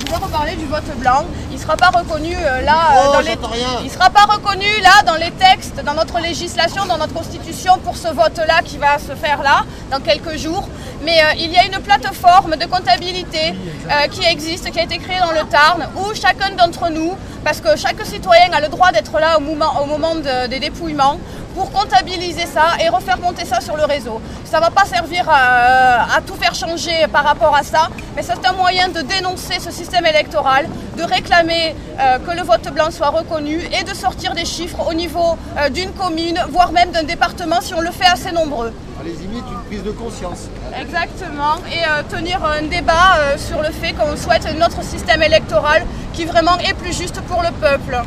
je 0.00 0.06
voudrais 0.06 0.24
reparler 0.26 0.54
du 0.56 0.66
vote 0.66 0.84
blanc. 0.98 1.24
Il 1.50 1.56
ne 1.56 1.60
sera 1.60 1.76
pas 1.76 1.88
reconnu 1.90 2.34
euh, 2.36 2.60
là 2.62 2.72
euh, 2.92 3.00
Oh, 3.08 3.12
dans 3.14 3.20
les, 3.20 3.32
j'entends 3.32 3.48
rien. 3.48 3.66
il 3.84 3.90
sera 3.90 4.10
pas 4.10 4.22
reconnu 4.34 4.66
là 4.82 5.02
dans 5.04 5.16
les 5.16 5.30
textes, 5.32 5.82
dans 5.84 5.94
notre 5.94 6.20
législation, 6.20 6.84
dans 6.86 6.98
notre 6.98 7.14
constitution 7.14 7.78
pour 7.84 7.96
ce 7.96 8.08
vote-là 8.08 8.62
qui 8.64 8.78
va 8.78 8.98
se 8.98 9.14
faire 9.16 9.42
là 9.42 9.64
dans 9.90 9.98
quelques 10.00 10.36
jours. 10.36 10.68
Mais 11.04 11.18
euh, 11.20 11.32
il 11.38 11.50
y 11.52 11.56
a 11.58 11.64
une 11.64 11.80
plateforme 11.80 12.54
de 12.56 12.66
comptabilité 12.66 13.54
euh, 13.90 14.06
qui 14.08 14.24
existe, 14.24 14.70
qui 14.70 14.78
a 14.78 14.84
été 14.84 14.98
créée 14.98 15.18
dans 15.18 15.32
le 15.32 15.44
Tarn, 15.48 15.88
où 15.96 16.14
chacun 16.14 16.50
d'entre 16.56 16.90
nous, 16.90 17.16
parce 17.44 17.60
que 17.60 17.76
chaque 17.76 18.00
citoyen 18.06 18.52
a 18.52 18.60
le 18.60 18.68
droit 18.68 18.92
d'être 18.92 19.18
là 19.18 19.36
au 19.36 19.40
moment, 19.40 19.82
au 19.82 19.86
moment 19.86 20.14
de- 20.14 20.46
des 20.46 20.60
dépouillements, 20.60 21.18
pour 21.54 21.70
comptabiliser 21.70 22.46
ça 22.46 22.76
et 22.82 22.88
refaire 22.88 23.18
monter 23.18 23.44
ça 23.44 23.60
sur 23.60 23.76
le 23.76 23.84
réseau. 23.84 24.20
Ça 24.44 24.58
ne 24.58 24.64
va 24.64 24.70
pas 24.70 24.84
servir 24.84 25.24
à, 25.28 26.16
à 26.16 26.20
tout 26.20 26.34
faire 26.34 26.54
changer 26.54 27.06
par 27.12 27.24
rapport 27.24 27.54
à 27.54 27.62
ça, 27.62 27.88
mais 28.16 28.22
c'est 28.22 28.44
un 28.46 28.52
moyen 28.52 28.88
de 28.88 29.00
dénoncer 29.02 29.58
ce 29.60 29.70
système 29.70 30.06
électoral, 30.06 30.66
de 30.96 31.02
réclamer 31.02 31.74
euh, 31.98 32.18
que 32.18 32.36
le 32.36 32.42
vote 32.42 32.68
blanc 32.72 32.90
soit 32.90 33.10
reconnu 33.10 33.60
et 33.78 33.84
de 33.84 33.94
sortir 33.94 34.34
des 34.34 34.44
chiffres 34.44 34.78
au 34.88 34.94
niveau 34.94 35.36
euh, 35.58 35.68
d'une 35.68 35.92
commune, 35.92 36.38
voire 36.50 36.72
même 36.72 36.90
d'un 36.90 37.04
département 37.04 37.60
si 37.60 37.74
on 37.74 37.80
le 37.80 37.90
fait 37.90 38.06
assez 38.06 38.32
nombreux. 38.32 38.72
Les 39.04 39.24
imite 39.24 39.44
une 39.50 39.62
prise 39.68 39.82
de 39.82 39.90
conscience. 39.90 40.48
Exactement, 40.80 41.56
et 41.72 41.82
euh, 41.82 42.02
tenir 42.08 42.44
un 42.44 42.62
débat 42.62 43.36
sur 43.36 43.60
le 43.60 43.70
fait 43.70 43.92
qu'on 43.92 44.16
souhaite 44.16 44.46
un 44.46 44.64
autre 44.64 44.82
système 44.84 45.22
électoral 45.22 45.84
qui 46.12 46.24
vraiment 46.24 46.56
est 46.58 46.74
plus 46.74 46.96
juste 46.96 47.20
pour 47.22 47.42
le 47.42 47.50
peuple, 47.50 48.00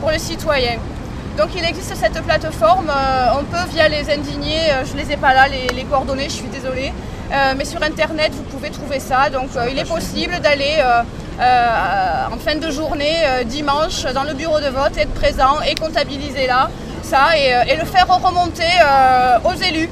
pour 0.00 0.10
les 0.10 0.18
citoyens. 0.18 0.78
Donc 1.36 1.48
il 1.56 1.64
existe 1.64 1.96
cette 1.96 2.22
plateforme, 2.22 2.88
euh, 2.88 3.38
on 3.40 3.44
peut 3.44 3.64
via 3.72 3.88
les 3.88 4.08
indignés, 4.12 4.70
euh, 4.70 4.84
je 4.86 4.92
ne 4.94 4.98
les 5.02 5.12
ai 5.12 5.16
pas 5.16 5.34
là, 5.34 5.48
les, 5.48 5.66
les 5.74 5.82
coordonnées, 5.84 6.24
je 6.28 6.38
suis 6.42 6.48
désolée, 6.58 6.92
Euh, 7.32 7.54
mais 7.56 7.64
sur 7.64 7.82
internet 7.82 8.30
vous 8.38 8.42
pouvez 8.52 8.70
trouver 8.70 9.00
ça, 9.00 9.30
donc 9.36 9.48
il 9.72 9.76
est 9.82 9.88
possible 9.96 10.34
d'aller 10.44 10.74
en 12.34 12.38
fin 12.46 12.56
de 12.64 12.70
journée, 12.70 13.16
dimanche, 13.56 13.98
dans 14.18 14.24
le 14.30 14.34
bureau 14.34 14.60
de 14.60 14.70
vote, 14.78 14.94
être 15.04 15.14
présent 15.22 15.54
et 15.68 15.74
comptabiliser 15.74 16.46
là, 16.46 16.62
ça, 17.02 17.22
et, 17.40 17.46
et 17.70 17.76
le 17.82 17.86
faire 17.94 18.06
remonter 18.26 18.72
aux 19.48 19.58
élus 19.68 19.90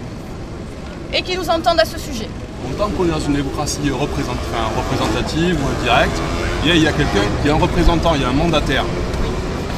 et 1.15 1.23
qui 1.23 1.35
nous 1.39 1.49
entendent 1.57 1.81
à 1.81 1.89
ce 1.95 1.99
sujet. 1.99 2.29
En 2.69 2.73
tant 2.79 2.89
qu'on 2.95 3.07
est 3.09 3.15
dans 3.19 3.27
une 3.29 3.37
démocratie 3.43 3.91
représent- 4.05 4.39
enfin, 4.45 4.65
représentative 4.81 5.57
ou 5.65 5.69
directe, 5.85 6.19
il 6.65 6.77
y 6.83 6.87
a, 6.87 6.91
a 6.91 6.93
quelqu'un, 6.93 7.25
y 7.47 7.51
a 7.51 7.55
un 7.55 7.63
représentant, 7.67 8.13
il 8.15 8.23
y 8.23 8.25
a 8.25 8.29
un 8.29 8.39
mandataire 8.45 8.85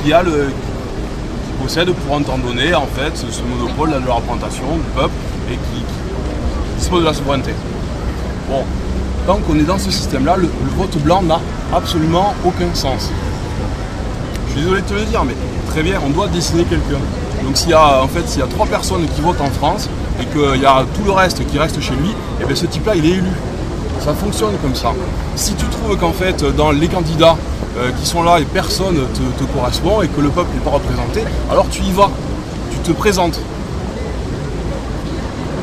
qui 0.02 0.12
a 0.12 0.22
le 0.22 0.38
qui 1.64 1.74
possède 1.74 1.92
pour 1.92 2.20
donné 2.38 2.74
en 2.74 2.86
fait 2.86 3.16
ce, 3.16 3.42
monopole 3.42 3.90
de 4.02 4.06
la 4.06 4.14
représentation 4.14 4.64
du 4.76 4.90
peuple 4.94 5.14
et 5.50 5.54
qui, 5.54 5.84
dispose 6.78 7.00
de 7.00 7.06
la 7.06 7.14
souveraineté. 7.14 7.52
Bon, 8.50 8.64
tant 9.26 9.38
qu'on 9.38 9.58
est 9.58 9.62
dans 9.62 9.78
ce 9.78 9.90
système-là, 9.90 10.36
le, 10.36 10.48
vote 10.76 10.96
blanc 10.98 11.22
n'a 11.22 11.40
absolument 11.72 12.34
aucun 12.44 12.74
sens. 12.74 13.10
Je 14.46 14.52
suis 14.52 14.60
désolé 14.60 14.82
de 14.82 14.86
te 14.86 14.94
le 14.94 15.04
dire, 15.04 15.24
mais 15.24 15.34
très 15.68 15.82
bien, 15.82 15.98
on 16.04 16.10
doit 16.10 16.28
dessiner 16.28 16.64
quelqu'un. 16.64 17.00
Donc 17.44 17.56
s'il 17.56 17.70
y 17.70 17.74
a 17.74 18.02
en 18.02 18.08
fait 18.08 18.26
s'il 18.28 18.40
y 18.40 18.42
a 18.42 18.46
trois 18.46 18.66
personnes 18.66 19.06
qui 19.14 19.20
votent 19.20 19.40
en 19.40 19.50
France 19.50 19.88
et 20.20 20.26
qu'il 20.26 20.60
y 20.60 20.66
a 20.66 20.84
tout 20.94 21.04
le 21.04 21.12
reste 21.12 21.46
qui 21.46 21.58
reste 21.58 21.80
chez 21.80 21.94
lui, 21.94 22.10
et 22.40 22.44
bien 22.44 22.56
ce 22.56 22.66
type-là 22.66 22.94
il 22.96 23.06
est 23.06 23.14
élu. 23.14 23.30
Ça 24.00 24.12
fonctionne 24.12 24.54
comme 24.60 24.74
ça. 24.74 24.92
Si 25.36 25.54
tu 25.54 25.64
trouves 25.66 25.96
qu'en 25.96 26.12
fait 26.12 26.44
dans 26.56 26.72
les 26.72 26.88
candidats 26.88 27.36
euh, 27.76 27.90
qui 27.98 28.06
sont 28.06 28.22
là 28.22 28.38
et 28.40 28.44
personne 28.44 28.96
te, 29.14 29.44
te 29.44 29.50
correspond 29.52 30.02
et 30.02 30.08
que 30.08 30.20
le 30.20 30.28
peuple 30.28 30.50
n'est 30.54 30.60
pas 30.60 30.70
représenté, 30.70 31.24
alors 31.50 31.68
tu 31.70 31.82
y 31.82 31.92
vas, 31.92 32.10
tu 32.70 32.78
te 32.78 32.92
présentes. 32.92 33.38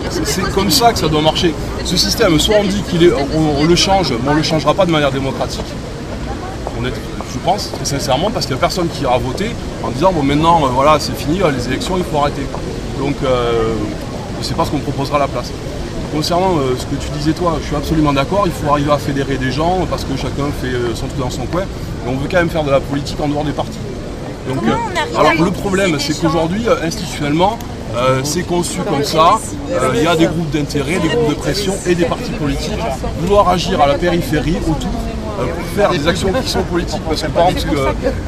C'est- 0.09 0.51
comme 0.53 0.69
ça 0.69 0.91
que 0.91 0.99
ça 0.99 1.07
doit 1.07 1.21
marcher. 1.21 1.53
Ce 1.85 1.95
système, 1.97 2.37
soit 2.39 2.55
on 2.59 2.63
dit 2.65 2.83
qu'il 2.89 3.03
est, 3.03 3.11
on, 3.13 3.63
le 3.63 3.75
change, 3.75 4.11
mais 4.11 4.29
on 4.29 4.33
ne 4.33 4.37
le 4.37 4.43
changera 4.43 4.73
pas 4.73 4.85
de 4.85 4.91
manière 4.91 5.11
démocratique. 5.11 5.65
Je 6.83 7.39
pense 7.45 7.71
très 7.71 7.85
sincèrement 7.85 8.29
parce 8.29 8.45
qu'il 8.45 8.55
n'y 8.55 8.59
a 8.59 8.61
personne 8.61 8.87
qui 8.89 9.03
ira 9.03 9.17
voter 9.17 9.51
en 9.83 9.89
disant 9.89 10.11
bon 10.11 10.21
maintenant 10.23 10.65
euh, 10.65 10.69
voilà 10.73 10.99
c'est 10.99 11.15
fini 11.15 11.41
euh, 11.41 11.49
les 11.51 11.65
élections 11.67 11.95
il 11.97 12.03
faut 12.03 12.17
arrêter. 12.17 12.45
Donc 12.99 13.15
euh, 13.23 13.73
ne 14.37 14.43
sais 14.43 14.53
pas 14.53 14.65
ce 14.65 14.71
qu'on 14.71 14.79
proposera 14.79 15.17
à 15.17 15.19
la 15.21 15.27
place. 15.27 15.51
Concernant 16.11 16.57
euh, 16.57 16.75
ce 16.77 16.85
que 16.85 16.95
tu 17.01 17.09
disais 17.17 17.31
toi, 17.31 17.57
je 17.61 17.67
suis 17.67 17.75
absolument 17.75 18.11
d'accord, 18.13 18.43
il 18.45 18.51
faut 18.51 18.69
arriver 18.71 18.91
à 18.91 18.97
fédérer 18.97 19.37
des 19.37 19.51
gens 19.51 19.87
parce 19.89 20.03
que 20.03 20.15
chacun 20.17 20.51
fait 20.61 20.67
euh, 20.67 20.93
son 20.93 21.07
truc 21.07 21.19
dans 21.19 21.29
son 21.29 21.45
coin, 21.45 21.63
mais 22.03 22.11
on 22.11 22.17
veut 22.17 22.27
quand 22.29 22.37
même 22.37 22.49
faire 22.49 22.63
de 22.63 22.71
la 22.71 22.81
politique 22.81 23.19
en 23.21 23.27
dehors 23.29 23.45
des 23.45 23.53
partis. 23.53 23.79
Donc, 24.49 24.63
euh, 24.67 24.71
on 25.15 25.19
alors 25.19 25.33
le 25.41 25.51
problème 25.51 25.97
c'est 25.99 26.19
qu'aujourd'hui 26.19 26.67
euh, 26.67 26.83
institutionnellement 26.83 27.57
euh, 27.95 28.21
c'est 28.23 28.43
conçu 28.43 28.79
comme 28.81 29.03
ça, 29.03 29.39
Euh, 29.71 29.91
il 29.95 30.03
y 30.03 30.07
a 30.07 30.15
des 30.15 30.25
groupes 30.25 30.49
d'intérêt, 30.51 30.99
des 30.99 31.07
groupes 31.07 31.29
de 31.29 31.39
pression 31.45 31.73
et 31.87 31.95
des 31.95 32.05
partis 32.05 32.31
politiques. 32.31 32.83
Vouloir 33.21 33.47
agir 33.49 33.79
à 33.81 33.87
la 33.87 33.97
périphérie 34.05 34.57
autour 34.71 34.89
euh, 34.91 35.10
pour 35.37 35.65
faire 35.75 35.89
des 35.91 36.07
actions 36.07 36.31
qui 36.33 36.49
sont 36.49 36.63
politiques. 36.63 37.01
Parce 37.07 37.21
que 37.21 37.27
par 37.27 37.49
exemple, 37.49 37.77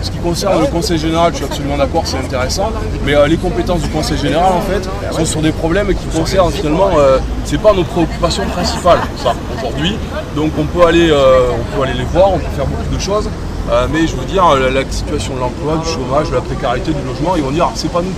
ce, 0.01 0.11
qui 0.11 0.17
concerne 0.17 0.61
le 0.61 0.67
Conseil 0.67 0.97
général, 0.97 1.31
je 1.31 1.37
suis 1.37 1.45
absolument 1.45 1.77
d'accord, 1.77 2.03
c'est 2.05 2.17
intéressant, 2.17 2.71
mais 3.05 3.15
euh, 3.15 3.27
les 3.27 3.37
compétences 3.37 3.81
du 3.81 3.89
Conseil 3.89 4.17
général, 4.17 4.53
en 4.53 4.61
fait, 4.61 4.87
sont 5.11 5.25
sur 5.25 5.41
des 5.41 5.51
problèmes 5.51 5.93
qui 5.93 6.05
concernent 6.17 6.51
finalement, 6.51 6.91
euh, 6.97 7.19
c'est 7.45 7.61
pas 7.61 7.73
nos 7.73 7.83
préoccupations 7.83 8.45
principales, 8.45 8.99
ça, 9.21 9.33
aujourd'hui. 9.57 9.97
Donc 10.35 10.51
on 10.57 10.65
peut, 10.65 10.85
aller, 10.85 11.09
euh, 11.11 11.49
on 11.51 11.77
peut 11.77 11.83
aller 11.83 11.97
les 11.97 12.05
voir, 12.05 12.33
on 12.33 12.39
peut 12.39 12.55
faire 12.55 12.65
beaucoup 12.65 12.95
de 12.95 12.99
choses. 13.01 13.29
euh, 13.71 13.87
mais 13.91 14.07
je 14.07 14.15
veux 14.15 14.25
dire, 14.25 14.43
la, 14.55 14.83
situation 14.89 15.35
de 15.35 15.39
l'emploi, 15.39 15.77
du 15.77 15.89
chômage, 15.89 16.29
de 16.29 16.35
la 16.35 16.41
précarité, 16.41 16.91
du 16.91 17.01
logement, 17.05 17.35
ils 17.35 17.43
vont 17.43 17.51
dire, 17.51 17.67
Ah, 17.69 17.73
c'est 17.75 17.91
pas 17.91 18.01
nous. 18.01 18.13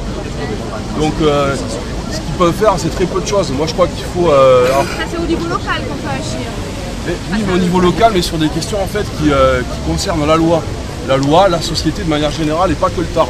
Donc 0.99 1.13
euh, 1.21 1.55
ce 2.11 2.17
qu'ils 2.17 2.35
peuvent 2.37 2.53
faire, 2.53 2.73
c'est 2.77 2.89
très 2.89 3.05
peu 3.05 3.21
de 3.21 3.27
choses. 3.27 3.51
Moi 3.51 3.67
je 3.67 3.73
crois 3.73 3.87
qu'il 3.87 4.05
faut... 4.05 4.29
euh, 4.29 4.65
alors, 4.67 4.83
Ça 4.83 5.03
c'est 5.09 5.17
au 5.17 5.25
niveau 5.25 5.45
local 5.47 5.81
qu'on 5.87 5.95
peut 5.95 6.13
agir. 6.13 6.47
Oui, 7.31 7.43
mais 7.45 7.53
au 7.53 7.57
niveau 7.57 7.79
local, 7.79 8.11
mais 8.13 8.21
sur 8.21 8.37
des 8.37 8.49
questions 8.49 8.81
en 8.81 8.87
fait 8.87 9.03
qui, 9.17 9.31
euh, 9.31 9.61
qui 9.61 9.91
concernent 9.91 10.25
la 10.25 10.35
loi. 10.35 10.61
La 11.07 11.17
loi, 11.17 11.47
la 11.49 11.61
société 11.61 12.03
de 12.03 12.09
manière 12.09 12.31
générale 12.31 12.71
et 12.71 12.75
pas 12.75 12.89
que 12.89 13.01
le 13.01 13.07
Tarn. 13.07 13.29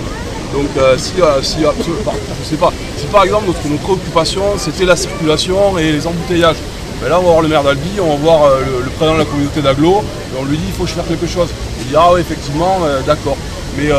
Donc 0.53 0.67
euh, 0.77 0.97
si, 0.97 1.13
euh, 1.21 1.41
si 1.41 1.57
je 1.59 2.45
sais 2.45 2.55
pas, 2.55 2.71
si 2.97 3.05
par 3.07 3.23
exemple 3.23 3.47
notre, 3.47 3.67
notre 3.67 3.81
préoccupation 3.81 4.43
c'était 4.57 4.85
la 4.85 4.95
circulation 4.95 5.77
et 5.77 5.91
les 5.91 6.07
embouteillages, 6.07 6.55
Ben 7.01 7.09
là, 7.09 7.19
on 7.19 7.23
va 7.23 7.31
voir 7.31 7.41
le 7.41 7.49
maire 7.49 7.63
d'Albi, 7.63 7.99
on 7.99 8.11
va 8.11 8.15
voir 8.15 8.49
le, 8.59 8.89
président 8.91 9.15
de 9.15 9.19
la 9.19 9.25
communauté 9.25 9.61
d'Aglo, 9.61 10.01
et 10.01 10.39
on 10.39 10.45
lui 10.45 10.57
dit 10.57 10.63
il 10.67 10.73
faut 10.73 10.87
fasse 10.87 11.05
quelque 11.07 11.27
chose. 11.27 11.49
Il 11.81 11.87
dit 11.87 11.95
ah 11.97 12.11
oui, 12.13 12.21
effectivement, 12.21 12.79
d'accord. 13.05 13.35
Mais 13.77 13.89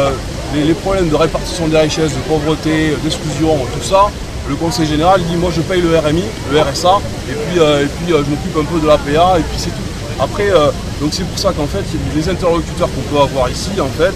les, 0.55 0.65
les 0.65 0.75
problèmes 0.75 1.11
de 1.11 1.15
répartition 1.15 1.69
des 1.69 1.77
richesses, 1.77 2.15
de 2.15 2.21
pauvreté, 2.27 2.97
d'exclusion, 3.03 3.59
tout 3.75 3.87
ça, 3.87 4.09
le 4.49 4.55
conseil 4.57 4.87
général 4.87 5.23
dit 5.23 5.37
moi 5.37 5.51
je 5.55 5.61
paye 5.63 5.81
le 5.83 5.99
RMI, 5.99 6.23
le 6.53 6.61
RSA, 6.61 7.01
et 7.29 7.33
puis, 7.33 7.59
euh, 7.59 7.85
et 7.85 7.87
puis 7.89 8.13
euh, 8.13 8.23
je 8.25 8.31
m'occupe 8.31 8.57
un 8.57 8.65
peu 8.65 8.81
de 8.81 8.87
l'APA, 8.87 9.39
et 9.39 9.43
puis 9.43 9.59
c'est 9.59 9.71
tout. 9.71 9.83
Après, 10.21 10.51
euh, 10.51 10.71
donc 11.01 11.11
c'est 11.13 11.25
pour 11.27 11.39
ça 11.39 11.53
qu'en 11.53 11.67
fait, 11.67 11.85
des 12.15 12.29
interlocuteurs 12.29 12.89
qu'on 12.95 13.15
peut 13.15 13.21
avoir 13.23 13.51
ici, 13.51 13.71
en 13.81 13.89
fait, 13.89 14.15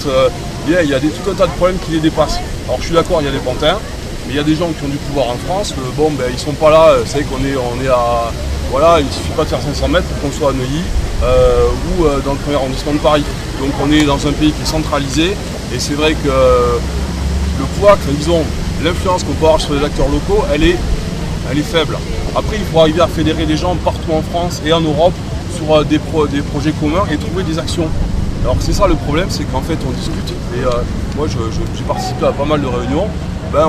il 0.66 0.72
y 0.72 0.94
a- 0.94 1.00
tout 1.00 1.30
un 1.30 1.34
tas 1.34 1.46
de 1.46 1.52
problèmes 1.52 1.78
qui 1.84 1.92
les 1.92 2.00
dépassent. 2.00 2.38
Alors 2.66 2.78
je 2.80 2.87
suis 2.87 2.94
d'accord, 2.94 3.18
il 3.20 3.26
y 3.26 3.28
a 3.28 3.32
des 3.32 3.38
pantins, 3.38 3.78
mais 4.26 4.32
il 4.34 4.37
y 4.37 4.38
a 4.38 4.42
des 4.44 4.54
gens 4.54 4.68
qui 4.68 4.84
ont 4.84 4.88
du 4.88 4.96
pouvoir 4.99 5.28
en 5.30 5.37
France, 5.46 5.75
bon 5.96 6.10
ben 6.12 6.26
ils 6.32 6.38
sont 6.38 6.52
pas 6.52 6.70
là, 6.70 6.94
vous 7.04 7.10
savez 7.10 7.25
qu'on 7.25 7.44
est, 7.44 7.56
on 7.56 7.82
est 7.84 7.88
à. 7.88 8.30
Voilà, 8.70 9.00
il 9.00 9.06
ne 9.06 9.10
suffit 9.10 9.32
pas 9.37 9.42
de 9.42 9.49
faire 9.49 9.60
500 9.60 9.88
mètres 9.88 10.06
pour 10.06 10.30
qu'on 10.30 10.37
soit 10.38 10.50
à 10.50 10.52
Neuilly 10.52 10.84
ou 11.99 12.04
dans 12.25 12.32
le 12.32 12.38
premier 12.38 12.54
arrondissement 12.56 12.92
de 12.92 12.99
Paris. 12.99 13.25
Donc 13.58 13.72
on 13.82 13.90
est 13.90 14.04
dans 14.04 14.25
un 14.28 14.32
pays 14.32 14.52
qui 14.52 14.62
est 14.62 14.72
centralisé 14.72 15.34
et 15.75 15.78
c'est 15.80 15.94
vrai 15.94 16.12
que 16.14 16.28
le 16.28 17.64
poids, 17.80 17.99
disons, 18.16 18.44
l'influence 18.84 19.25
qu'on 19.25 19.32
peut 19.34 19.46
avoir 19.46 19.60
sur 19.60 19.75
les 19.75 19.84
acteurs 19.84 20.08
locaux, 20.08 20.44
elle 20.52 20.64
est, 20.64 20.76
elle 21.50 21.58
est 21.58 21.62
faible. 21.62 21.96
Après, 22.37 22.56
il 22.56 22.64
faut 22.64 22.80
arriver 22.80 23.00
à 23.00 23.08
fédérer 23.08 23.46
des 23.46 23.56
gens 23.56 23.75
partout 23.76 24.12
en 24.12 24.22
France 24.22 24.62
et 24.64 24.72
en 24.72 24.80
Europe 24.80 25.14
sur 25.56 25.75
euh, 25.75 25.84
des, 25.84 25.99
pro- 25.99 26.26
des 26.26 26.42
projets 26.42 26.72
communs 26.72 27.04
et 27.12 27.16
trouver 27.16 27.42
des 27.42 27.58
actions. 27.58 27.88
Alors 28.42 28.56
c'est 28.60 28.72
ça 28.72 28.87
le 28.87 28.94
problème, 28.94 29.26
c'est 29.28 29.44
qu'en 29.44 29.60
fait 29.60 29.76
on 29.87 29.90
discute 29.90 30.32
et 30.56 30.64
euh, 30.64 30.70
moi 31.14 31.26
j'ai 31.28 31.84
participé 31.84 32.25
à 32.25 32.32
pas 32.32 32.46
mal 32.46 32.60
de 32.62 32.66
réunions. 32.66 33.06
Ben, 33.52 33.68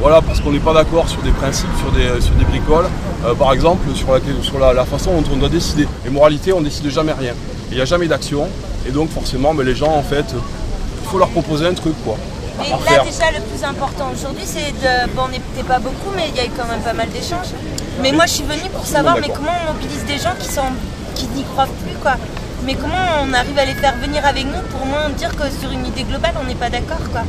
voilà, 0.00 0.20
parce 0.22 0.40
qu'on 0.40 0.52
n'est 0.52 0.60
pas 0.60 0.74
d'accord 0.74 1.08
sur 1.08 1.22
des 1.22 1.30
principes, 1.30 1.70
sur 1.78 1.90
des, 1.90 2.20
sur 2.20 2.34
des 2.34 2.44
bricoles, 2.44 2.86
euh, 3.24 3.34
par 3.34 3.52
exemple 3.52 3.88
sur, 3.94 4.12
la, 4.12 4.20
sur 4.42 4.58
la, 4.60 4.84
façon 4.84 5.12
dont 5.20 5.24
on 5.32 5.36
doit 5.38 5.48
décider. 5.48 5.88
Et 6.06 6.10
moralité, 6.10 6.52
on 6.52 6.60
décide 6.60 6.88
jamais 6.90 7.12
rien. 7.12 7.32
Il 7.70 7.76
n'y 7.76 7.80
a 7.80 7.84
jamais 7.84 8.06
d'action 8.06 8.46
et 8.86 8.92
donc 8.92 9.10
forcément 9.10 9.54
ben, 9.54 9.64
les 9.66 9.74
gens 9.74 9.92
en 9.92 10.02
fait, 10.02 10.26
il 10.32 11.08
faut 11.08 11.18
leur 11.18 11.30
proposer 11.30 11.66
un 11.66 11.74
truc 11.74 11.94
quoi. 12.04 12.16
À 12.58 12.62
là, 12.62 13.04
déjà, 13.04 13.30
le 13.32 13.40
plus 13.40 13.64
important 13.64 14.10
aujourd'hui, 14.12 14.44
c'est 14.46 14.72
de. 14.72 15.10
Bon, 15.14 15.22
on 15.26 15.28
n'était 15.28 15.66
pas 15.66 15.78
beaucoup, 15.78 16.10
mais 16.14 16.28
il 16.28 16.36
y 16.36 16.40
a 16.40 16.44
eu 16.44 16.50
quand 16.56 16.66
même 16.66 16.80
pas 16.80 16.92
mal 16.92 17.08
d'échanges. 17.08 17.52
Mais 18.00 18.12
moi, 18.12 18.26
je 18.26 18.32
suis 18.32 18.44
venue 18.44 18.70
pour 18.72 18.86
savoir, 18.86 19.16
mais 19.20 19.28
comment 19.28 19.52
on 19.62 19.72
mobilise 19.72 20.04
des 20.04 20.18
gens 20.18 20.34
qui 20.38 20.48
sont 20.48 20.70
qui 21.14 21.26
n'y 21.28 21.44
croient 21.44 21.68
plus, 21.84 21.96
quoi. 22.02 22.16
Mais 22.64 22.74
comment 22.74 23.22
on 23.22 23.32
arrive 23.34 23.58
à 23.58 23.64
les 23.64 23.74
faire 23.74 23.94
venir 23.96 24.24
avec 24.24 24.46
nous 24.46 24.62
pour 24.70 24.86
moins 24.86 25.08
dire 25.10 25.34
que 25.36 25.44
sur 25.60 25.70
une 25.70 25.86
idée 25.86 26.04
globale, 26.04 26.34
on 26.40 26.44
n'est 26.44 26.54
pas 26.54 26.70
d'accord, 26.70 27.04
quoi. 27.12 27.22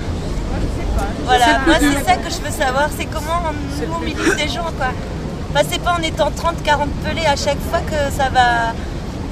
Voilà, 1.25 1.59
moi, 1.65 1.75
c'est 1.79 2.05
ça 2.05 2.17
que 2.17 2.29
je 2.29 2.37
veux 2.37 2.51
savoir, 2.51 2.89
c'est 2.97 3.05
comment 3.05 3.41
on 3.49 3.99
mobilise 3.99 4.35
des 4.35 4.47
gens, 4.47 4.71
quoi. 4.77 4.91
Enfin, 5.51 5.65
c'est 5.69 5.81
pas 5.81 5.93
en 5.93 6.01
étant 6.01 6.31
30, 6.31 6.63
40 6.63 6.89
pelés 7.03 7.25
à 7.25 7.35
chaque 7.35 7.59
fois 7.69 7.79
que 7.79 8.15
ça 8.15 8.29
va. 8.29 8.73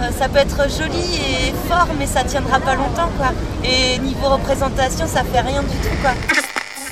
Euh, 0.01 0.12
Ça 0.12 0.29
peut 0.29 0.38
être 0.39 0.69
joli 0.69 0.97
et 0.97 1.51
fort, 1.67 1.88
mais 1.97 2.05
ça 2.05 2.23
tiendra 2.23 2.59
pas 2.59 2.75
longtemps, 2.75 3.09
quoi. 3.17 3.31
Et 3.63 3.97
niveau 4.00 4.29
représentation, 4.29 5.05
ça 5.07 5.23
fait 5.23 5.41
rien 5.41 5.62
du 5.63 5.69
tout, 5.77 5.95
quoi. 6.01 6.12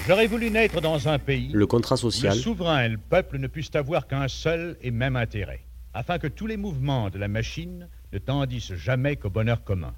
J'aurais 0.08 0.28
voulu 0.28 0.50
naître 0.50 0.82
dans 0.82 1.08
un 1.08 1.20
pays 1.20 1.50
Le 1.54 1.68
contrat 1.68 1.96
où 1.96 1.98
social. 2.12 2.34
le 2.36 2.40
souverain 2.40 2.84
et 2.86 2.90
le 2.90 2.98
peuple 2.98 3.38
ne 3.38 3.48
puissent 3.48 3.76
avoir 3.76 4.08
qu'un 4.08 4.28
seul 4.28 4.76
et 4.82 4.90
même 4.92 5.16
intérêt, 5.16 5.62
afin 5.94 6.18
que 6.18 6.28
tous 6.28 6.48
les 6.48 6.58
mouvements 6.58 7.10
de 7.10 7.20
la 7.20 7.28
machine 7.28 7.88
ne 8.12 8.18
tendissent 8.18 8.74
jamais 8.74 9.16
qu'au 9.16 9.30
bonheur 9.30 9.64
commun. 9.64 9.94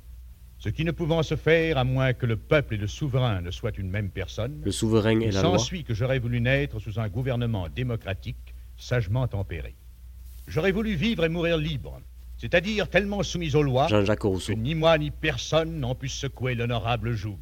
Ce 0.59 0.69
qui 0.69 0.83
ne 0.85 0.91
pouvant 0.91 1.23
se 1.23 1.35
faire 1.35 1.77
à 1.77 1.83
moins 1.83 2.13
que 2.13 2.25
le 2.25 2.35
peuple 2.37 2.75
et 2.75 2.77
le 2.77 2.87
souverain 2.87 3.41
ne 3.41 3.51
soient 3.51 3.71
une 3.77 3.89
même 3.89 4.09
personne, 4.09 4.61
Le 4.63 4.71
souverain 4.71 5.19
et 5.19 5.31
la 5.31 5.41
loi. 5.41 5.57
s'ensuit 5.57 5.83
que 5.83 5.93
j'aurais 5.93 6.19
voulu 6.19 6.39
naître 6.41 6.79
sous 6.79 6.99
un 6.99 7.07
gouvernement 7.09 7.67
démocratique, 7.73 8.53
sagement 8.77 9.27
tempéré. 9.27 9.75
J'aurais 10.47 10.71
voulu 10.71 10.95
vivre 10.95 11.23
et 11.25 11.29
mourir 11.29 11.57
libre, 11.57 11.99
c'est-à-dire 12.43 12.89
tellement 12.89 13.23
soumis 13.23 13.55
aux 13.55 13.63
lois 13.63 13.87
que 13.87 14.51
ni 14.51 14.75
moi 14.75 14.97
ni 14.97 15.11
personne 15.11 15.79
n'ont 15.79 15.95
pu 15.95 16.09
secouer 16.09 16.55
l'honorable 16.55 17.13
joug. 17.13 17.39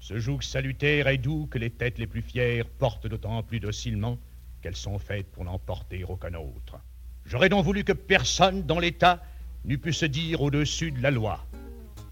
Ce 0.00 0.18
joug 0.18 0.40
salutaire 0.40 1.06
et 1.06 1.18
doux 1.18 1.46
que 1.46 1.56
les 1.56 1.70
têtes 1.70 1.98
les 1.98 2.08
plus 2.08 2.20
fières 2.20 2.66
portent 2.66 3.06
d'autant 3.06 3.44
plus 3.44 3.60
docilement 3.60 4.18
qu'elles 4.60 4.74
sont 4.74 4.98
faites 4.98 5.30
pour 5.30 5.44
n'emporter 5.44 6.02
aucun 6.02 6.34
autre. 6.34 6.80
J'aurais 7.24 7.48
donc 7.48 7.64
voulu 7.64 7.84
que 7.84 7.92
personne 7.92 8.64
dans 8.64 8.80
l'État 8.80 9.22
n'eût 9.64 9.78
pu 9.78 9.92
se 9.92 10.04
dire 10.04 10.42
au-dessus 10.42 10.90
de 10.90 11.00
la 11.00 11.12
loi, 11.12 11.46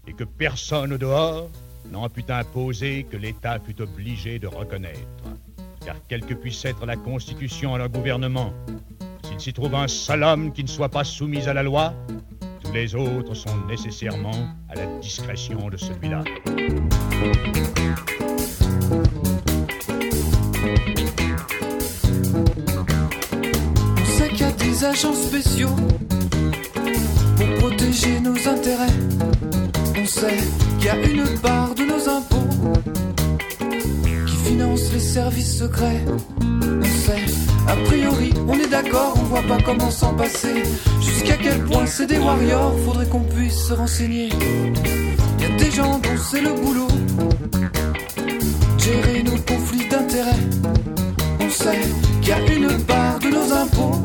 et 0.07 0.13
que 0.13 0.23
personne 0.23 0.93
au 0.93 0.97
dehors 0.97 1.49
n'en 1.91 2.07
put 2.07 2.23
imposer 2.29 3.03
que 3.03 3.17
l'État 3.17 3.59
fût 3.59 3.81
obligé 3.81 4.39
de 4.39 4.47
reconnaître. 4.47 5.25
Car 5.83 5.97
quelle 6.07 6.25
que 6.25 6.35
puisse 6.35 6.63
être 6.63 6.85
la 6.85 6.95
constitution 6.95 7.75
à 7.75 7.79
leur 7.79 7.89
gouvernement, 7.89 8.53
s'il 9.25 9.41
s'y 9.41 9.51
trouve 9.51 9.75
un 9.75 9.89
seul 9.89 10.23
homme 10.23 10.53
qui 10.53 10.63
ne 10.63 10.69
soit 10.69 10.87
pas 10.87 11.03
soumis 11.03 11.49
à 11.49 11.53
la 11.53 11.63
loi, 11.63 11.93
les 12.73 12.95
autres 12.95 13.33
sont 13.33 13.55
nécessairement 13.67 14.47
à 14.69 14.75
la 14.75 14.85
discrétion 14.99 15.69
de 15.69 15.77
celui-là. 15.77 16.23
On 23.97 24.05
sait 24.05 24.29
qu'il 24.29 24.41
y 24.41 24.43
a 24.43 24.51
des 24.51 24.85
agents 24.85 25.13
spéciaux 25.13 25.75
pour 27.37 27.55
protéger 27.59 28.19
nos 28.19 28.35
intérêts. 28.47 28.87
On 29.97 30.05
sait 30.05 30.37
qu'il 30.77 30.85
y 30.85 30.89
a 30.89 30.95
une 30.95 31.39
part 31.39 31.73
de 31.75 31.83
nos 31.83 32.09
impôts 32.09 32.35
qui 34.27 34.35
finance 34.35 34.91
les 34.93 34.99
services 34.99 35.57
secrets. 35.57 36.03
On 36.41 36.83
sait, 36.83 37.25
a 37.67 37.75
priori, 37.85 38.33
on 38.47 38.53
est 38.53 38.69
d'accord, 38.69 39.13
on 39.15 39.23
voit 39.23 39.43
pas 39.43 39.57
comment 39.63 39.91
s'en 39.91 40.13
passer. 40.13 40.63
Jusqu'à 41.29 41.43
quel 41.43 41.63
point 41.65 41.85
c'est 41.85 42.07
des 42.07 42.17
warriors, 42.17 42.73
faudrait 42.85 43.05
qu'on 43.05 43.19
puisse 43.19 43.67
se 43.67 43.73
renseigner. 43.73 44.29
Y 45.39 45.45
a 45.45 45.49
des 45.63 45.69
gens 45.69 45.99
dont 45.99 46.17
c'est 46.17 46.41
le 46.41 46.53
boulot. 46.53 46.87
Gérer 48.79 49.21
nos 49.21 49.37
conflits 49.37 49.87
d'intérêts. 49.87 50.43
On 51.39 51.49
sait 51.51 51.81
qu'il 52.21 52.29
y 52.29 52.31
a 52.31 52.39
une 52.51 52.83
part 52.83 53.19
de 53.19 53.27
nos 53.27 53.53
impôts 53.53 54.01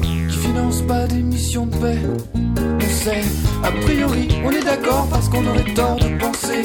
qui 0.00 0.20
finance 0.30 0.80
pas 0.82 1.06
des 1.06 1.22
missions 1.22 1.66
de 1.66 1.76
paix. 1.76 1.98
On 2.34 3.04
sait, 3.04 3.24
a 3.62 3.70
priori, 3.82 4.28
on 4.42 4.52
est 4.52 4.64
d'accord 4.64 5.06
parce 5.10 5.28
qu'on 5.28 5.46
aurait 5.46 5.74
tort 5.74 5.96
de 5.96 6.16
penser. 6.18 6.62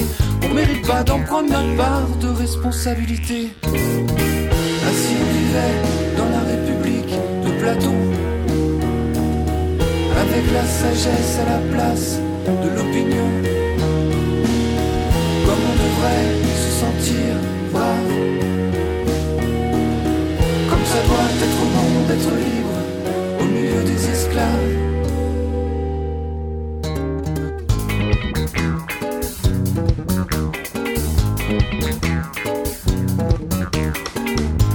On 0.49 0.53
mérite 0.53 0.87
pas 0.87 1.03
d'en 1.03 1.19
prendre 1.19 1.49
notre 1.49 1.75
part 1.75 2.07
de 2.21 2.29
responsabilité. 2.29 3.49
Ainsi 3.65 5.15
on 5.19 5.33
vivait 5.33 6.15
dans 6.15 6.29
la 6.29 6.39
République 6.39 7.13
de 7.45 7.59
Platon, 7.59 7.95
avec 10.39 10.53
la 10.53 10.63
sagesse 10.63 11.39
à 11.41 11.49
la 11.51 11.57
place 11.73 12.19
de 12.47 12.69
l'opinion. 12.69 13.27
Comme 15.45 15.63
on 15.69 15.75
devrait 15.83 16.29
se 16.55 16.71
sentir 16.81 17.29
brave. 17.73 18.13
Comme 20.69 20.85
ça 20.85 20.99
doit 21.07 21.31
être 21.45 21.59
au 21.61 21.69
monde 21.75 22.07
d'être 22.07 22.33
libre 22.45 22.77
au 23.41 23.45
milieu 23.45 23.83
des 23.83 24.09
esclaves. 24.09 24.77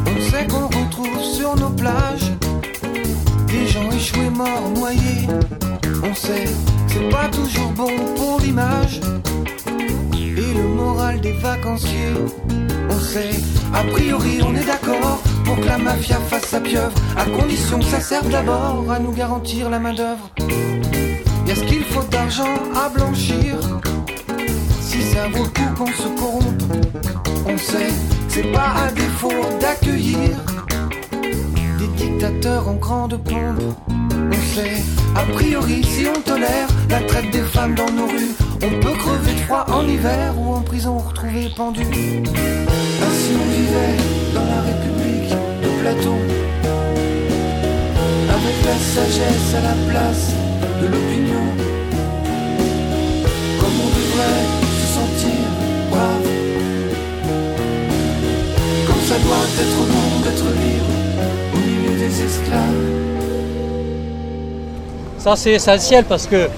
On 0.07 0.31
sait 0.31 0.47
qu'on 0.47 0.67
retrouve 0.67 1.23
sur 1.23 1.57
nos 1.57 1.71
plages 1.71 2.34
échoués, 4.05 4.31
morts, 4.31 4.71
noyés. 4.75 5.27
On 6.03 6.15
sait 6.15 6.45
que 6.45 6.93
c'est 6.93 7.09
pas 7.09 7.29
toujours 7.29 7.71
bon 7.71 7.91
pour 8.17 8.39
l'image 8.41 9.01
et 10.13 10.53
le 10.55 10.69
moral 10.69 11.21
des 11.21 11.33
vacanciers. 11.33 12.13
On 12.91 12.99
sait, 12.99 13.31
a 13.73 13.83
priori, 13.85 14.41
on 14.43 14.55
est 14.55 14.67
d'accord 14.67 15.23
pour 15.45 15.57
que 15.57 15.67
la 15.67 15.79
mafia 15.79 16.17
fasse 16.17 16.49
sa 16.49 16.61
pieuvre, 16.61 16.93
à 17.17 17.25
condition 17.25 17.79
que 17.79 17.87
ça 17.87 18.01
serve 18.01 18.29
d'abord 18.29 18.85
à 18.91 18.99
nous 18.99 19.13
garantir 19.13 19.71
la 19.71 19.79
main-d'œuvre. 19.79 20.31
Y 21.47 21.51
a 21.51 21.55
ce 21.55 21.65
qu'il 21.65 21.85
faut 21.85 22.05
d'argent 22.11 22.55
à 22.75 22.91
blanchir, 22.91 23.57
si 24.83 25.01
ça 25.03 25.29
vaut 25.29 25.45
le 25.45 25.51
coup 25.51 25.75
qu'on 25.79 25.87
se 25.87 26.09
corrompe. 26.21 26.63
On 27.47 27.57
sait 27.57 27.93
c'est 28.29 28.53
pas 28.53 28.73
à 28.87 28.91
défaut 28.91 29.31
d'accueillir 29.61 30.31
des 31.79 31.87
dictateurs 31.97 32.69
en 32.69 32.75
grande 32.75 33.17
pompe. 33.23 33.94
A 34.57 35.23
priori, 35.33 35.83
si 35.83 36.07
on 36.07 36.21
tolère 36.21 36.69
la 36.89 37.01
traite 37.01 37.29
des 37.33 37.43
femmes 37.43 37.75
dans 37.75 37.91
nos 37.91 38.07
rues, 38.07 38.37
on 38.63 38.71
peut 38.79 38.97
crever 38.97 39.33
de 39.33 39.41
froid 39.47 39.67
en 39.69 39.85
hiver 39.85 40.33
ou 40.39 40.55
en 40.55 40.61
prison 40.61 40.97
retrouvé 40.99 41.49
pendu. 41.57 41.83
Ainsi 41.83 43.33
on 43.35 43.51
vivait 43.51 43.97
dans 44.33 44.45
la 44.45 44.61
République 44.63 45.31
de 45.61 45.69
Platon, 45.81 46.19
avec 48.31 48.57
la 48.65 48.79
sagesse 48.79 49.55
à 49.59 49.61
la 49.61 49.75
place 49.91 50.31
de 50.81 50.87
l'opinion. 50.87 51.47
Comme 53.59 53.77
on 53.87 53.91
devrait 53.99 54.47
se 54.79 54.87
sentir 54.95 55.43
brave, 55.91 56.29
comme 58.87 59.03
ça 59.09 59.19
doit 59.19 59.49
être 59.59 59.81
monde 59.95 60.23
d'être 60.23 60.49
libre 60.63 60.93
au 61.55 61.59
milieu 61.59 61.99
des 61.99 62.23
esclaves. 62.23 63.04
Ça 65.25 65.37
c'est 65.37 65.53
essentiel 65.53 66.05
parce 66.05 66.27
que 66.27 66.51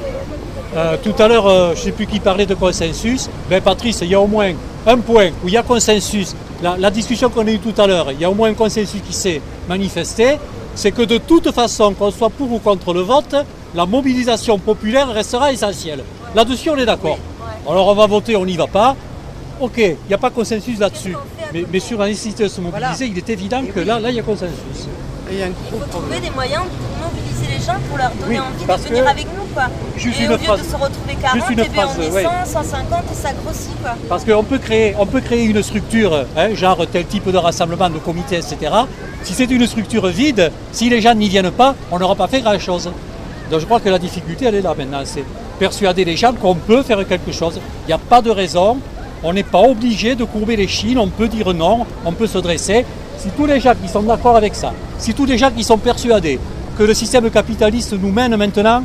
euh, 0.76 0.96
tout 1.00 1.14
à 1.22 1.28
l'heure, 1.28 1.46
euh, 1.46 1.72
je 1.76 1.78
ne 1.78 1.84
sais 1.84 1.92
plus 1.92 2.08
qui 2.08 2.18
parlait 2.18 2.46
de 2.46 2.54
consensus. 2.54 3.30
Ben 3.48 3.62
Patrice, 3.62 4.00
il 4.02 4.08
y 4.08 4.16
a 4.16 4.20
au 4.20 4.26
moins 4.26 4.54
un 4.88 4.98
point 4.98 5.28
où 5.44 5.46
il 5.46 5.54
y 5.54 5.56
a 5.56 5.62
consensus. 5.62 6.34
La, 6.60 6.76
la 6.76 6.90
discussion 6.90 7.30
qu'on 7.30 7.46
a 7.46 7.50
eue 7.52 7.60
tout 7.60 7.80
à 7.80 7.86
l'heure, 7.86 8.10
il 8.10 8.20
y 8.20 8.24
a 8.24 8.30
au 8.30 8.34
moins 8.34 8.48
un 8.48 8.54
consensus 8.54 9.00
qui 9.06 9.12
s'est 9.12 9.40
manifesté. 9.68 10.38
C'est 10.74 10.90
que 10.90 11.02
de 11.02 11.18
toute 11.18 11.52
façon, 11.52 11.94
qu'on 11.94 12.10
soit 12.10 12.28
pour 12.28 12.52
ou 12.52 12.58
contre 12.58 12.92
le 12.92 13.02
vote, 13.02 13.36
la 13.72 13.86
mobilisation 13.86 14.58
populaire 14.58 15.10
restera 15.10 15.52
essentielle. 15.52 16.02
Là-dessus, 16.34 16.70
on 16.70 16.76
est 16.76 16.86
d'accord. 16.86 17.18
Alors 17.70 17.86
on 17.86 17.94
va 17.94 18.08
voter, 18.08 18.34
on 18.34 18.44
n'y 18.44 18.56
va 18.56 18.66
pas. 18.66 18.96
Ok, 19.60 19.78
il 19.78 19.96
n'y 20.08 20.14
a 20.14 20.18
pas 20.18 20.30
consensus 20.30 20.80
là-dessus. 20.80 21.14
Mais, 21.54 21.64
mais 21.72 21.78
sur 21.78 22.00
la 22.00 22.08
nécessité 22.08 22.42
de 22.42 22.48
se 22.48 22.60
mobiliser, 22.60 23.06
il 23.06 23.16
est 23.16 23.30
évident 23.30 23.62
que 23.72 23.78
là, 23.78 24.00
là, 24.00 24.10
il 24.10 24.16
y 24.16 24.18
a 24.18 24.24
consensus. 24.24 24.88
Il 25.30 25.38
faut 25.70 25.78
trouver 25.88 26.18
des 26.18 26.30
moyens 26.30 26.64
gens, 27.66 27.78
pour 27.88 27.98
leur 27.98 28.10
donner 28.10 28.38
Oui, 28.38 28.38
envie 28.38 28.82
de 28.82 28.88
venir 28.88 29.08
avec 29.08 29.26
nous. 29.36 29.44
Quoi. 29.52 29.64
Juste 29.96 30.20
et 30.20 30.24
une 30.24 30.32
au 30.32 30.36
lieu 30.36 30.38
phrase- 30.44 30.60
de 30.60 30.64
se 30.64 30.74
retrouver 30.76 31.14
40, 31.20 31.34
juste 31.36 31.50
une 31.50 31.60
eh 31.60 31.68
bien, 31.68 31.82
phrase, 31.82 31.96
on 31.98 32.02
est 32.02 32.10
ouais. 32.10 32.22
100, 32.22 32.30
150 32.62 33.04
et 33.10 33.14
ça 33.14 33.28
grossit. 33.44 33.82
Quoi. 33.82 33.90
Parce 34.08 34.24
qu'on 34.24 34.44
peut 34.44 34.58
créer, 34.58 34.94
on 34.98 35.06
peut 35.06 35.20
créer 35.20 35.44
une 35.44 35.62
structure, 35.62 36.24
hein, 36.36 36.54
genre 36.54 36.86
tel 36.90 37.06
type 37.06 37.30
de 37.30 37.36
rassemblement, 37.38 37.90
de 37.90 37.98
comité, 37.98 38.36
etc. 38.36 38.56
Si 39.22 39.34
c'est 39.34 39.50
une 39.50 39.66
structure 39.66 40.06
vide, 40.06 40.50
si 40.72 40.88
les 40.88 41.00
gens 41.00 41.14
n'y 41.14 41.28
viennent 41.28 41.50
pas, 41.50 41.74
on 41.90 41.98
n'aura 41.98 42.14
pas 42.14 42.28
fait 42.28 42.40
grand-chose. 42.40 42.90
Donc 43.50 43.60
je 43.60 43.64
crois 43.64 43.80
que 43.80 43.88
la 43.88 43.98
difficulté, 43.98 44.44
elle 44.46 44.56
est 44.56 44.62
là 44.62 44.74
maintenant. 44.76 45.00
C'est 45.04 45.24
persuader 45.58 46.04
les 46.04 46.16
gens 46.16 46.32
qu'on 46.32 46.54
peut 46.54 46.82
faire 46.82 47.06
quelque 47.06 47.32
chose. 47.32 47.60
Il 47.84 47.88
n'y 47.88 47.92
a 47.92 47.98
pas 47.98 48.20
de 48.20 48.30
raison. 48.30 48.78
On 49.22 49.32
n'est 49.32 49.42
pas 49.44 49.60
obligé 49.60 50.14
de 50.14 50.24
courber 50.24 50.56
les 50.56 50.68
chines. 50.68 50.98
On 50.98 51.08
peut 51.08 51.28
dire 51.28 51.54
non. 51.54 51.86
On 52.04 52.12
peut 52.12 52.26
se 52.26 52.38
dresser. 52.38 52.84
Si 53.18 53.28
tous 53.30 53.46
les 53.46 53.60
gens 53.60 53.72
qui 53.80 53.88
sont 53.88 54.02
d'accord 54.02 54.36
avec 54.36 54.54
ça, 54.54 54.72
si 54.98 55.14
tous 55.14 55.24
les 55.26 55.38
gens 55.38 55.50
qui 55.50 55.64
sont 55.64 55.78
persuadés 55.78 56.38
que 56.76 56.82
le 56.82 56.94
système 56.94 57.30
capitaliste 57.30 57.92
nous 57.94 58.10
mène 58.12 58.36
maintenant 58.36 58.82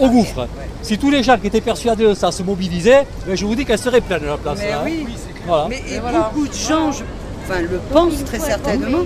au 0.00 0.08
gouffre, 0.08 0.48
si 0.82 0.98
tous 0.98 1.10
les 1.10 1.22
gens 1.22 1.36
qui 1.38 1.46
étaient 1.46 1.60
persuadés 1.60 2.06
de 2.06 2.14
ça 2.14 2.32
se 2.32 2.42
mobilisaient, 2.42 3.06
ben, 3.26 3.36
je 3.36 3.44
vous 3.44 3.54
dis 3.54 3.64
qu'elle 3.64 3.78
serait 3.78 4.00
pleine 4.00 4.22
la 4.26 4.36
place. 4.36 4.58
Mais 4.60 4.70
là, 4.70 4.78
hein. 4.80 4.84
oui, 4.86 5.06
Voilà. 5.46 5.66
Mais 5.68 5.82
et 5.88 6.00
beaucoup 6.00 6.48
de 6.48 6.52
gens, 6.54 6.90
je- 6.92 7.04
enfin, 7.48 7.60
le 7.60 7.78
pensent 7.92 8.24
très 8.24 8.38
certainement, 8.40 9.04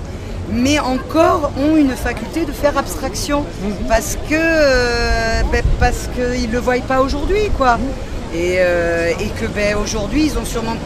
mais 0.50 0.78
encore 0.78 1.50
ont 1.58 1.76
une 1.76 1.90
faculté 1.90 2.44
de 2.46 2.52
faire 2.52 2.78
abstraction 2.78 3.44
parce 3.88 4.16
que 4.30 4.34
euh, 4.34 5.42
ben, 5.52 5.62
parce 5.78 6.08
qu'ils 6.14 6.48
ne 6.48 6.52
le 6.54 6.58
voient 6.61 6.80
pas 6.87 7.00
aujourd'hui, 7.00 7.50
quoi. 7.58 7.78
Et, 8.34 8.56
euh, 8.58 9.11
et 9.20 9.28
que 9.40 9.46
ben, 9.46 9.76
aujourd'hui, 9.82 10.26
ils 10.26 10.38
ont 10.38 10.44
sûrement 10.44 10.76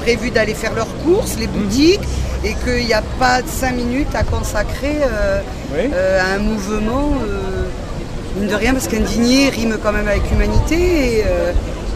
prévu 0.00 0.30
d'aller 0.30 0.54
faire 0.54 0.74
leurs 0.74 0.92
courses, 1.04 1.36
les 1.38 1.46
boutiques, 1.46 2.00
et 2.44 2.54
qu'il 2.54 2.84
n'y 2.86 2.92
a 2.94 3.02
pas 3.18 3.42
de 3.42 3.48
cinq 3.48 3.72
minutes 3.76 4.14
à 4.14 4.22
consacrer 4.24 4.96
euh, 5.02 5.40
euh, 5.94 6.20
à 6.20 6.34
un 6.36 6.38
mouvement. 6.38 7.12
euh, 7.22 7.64
mine 8.36 8.48
de 8.48 8.54
rien, 8.54 8.72
parce 8.72 8.88
qu'indigné 8.88 9.50
rime 9.50 9.76
quand 9.82 9.92
même 9.92 10.08
avec 10.08 10.22
humanité 10.32 11.18
et, 11.18 11.24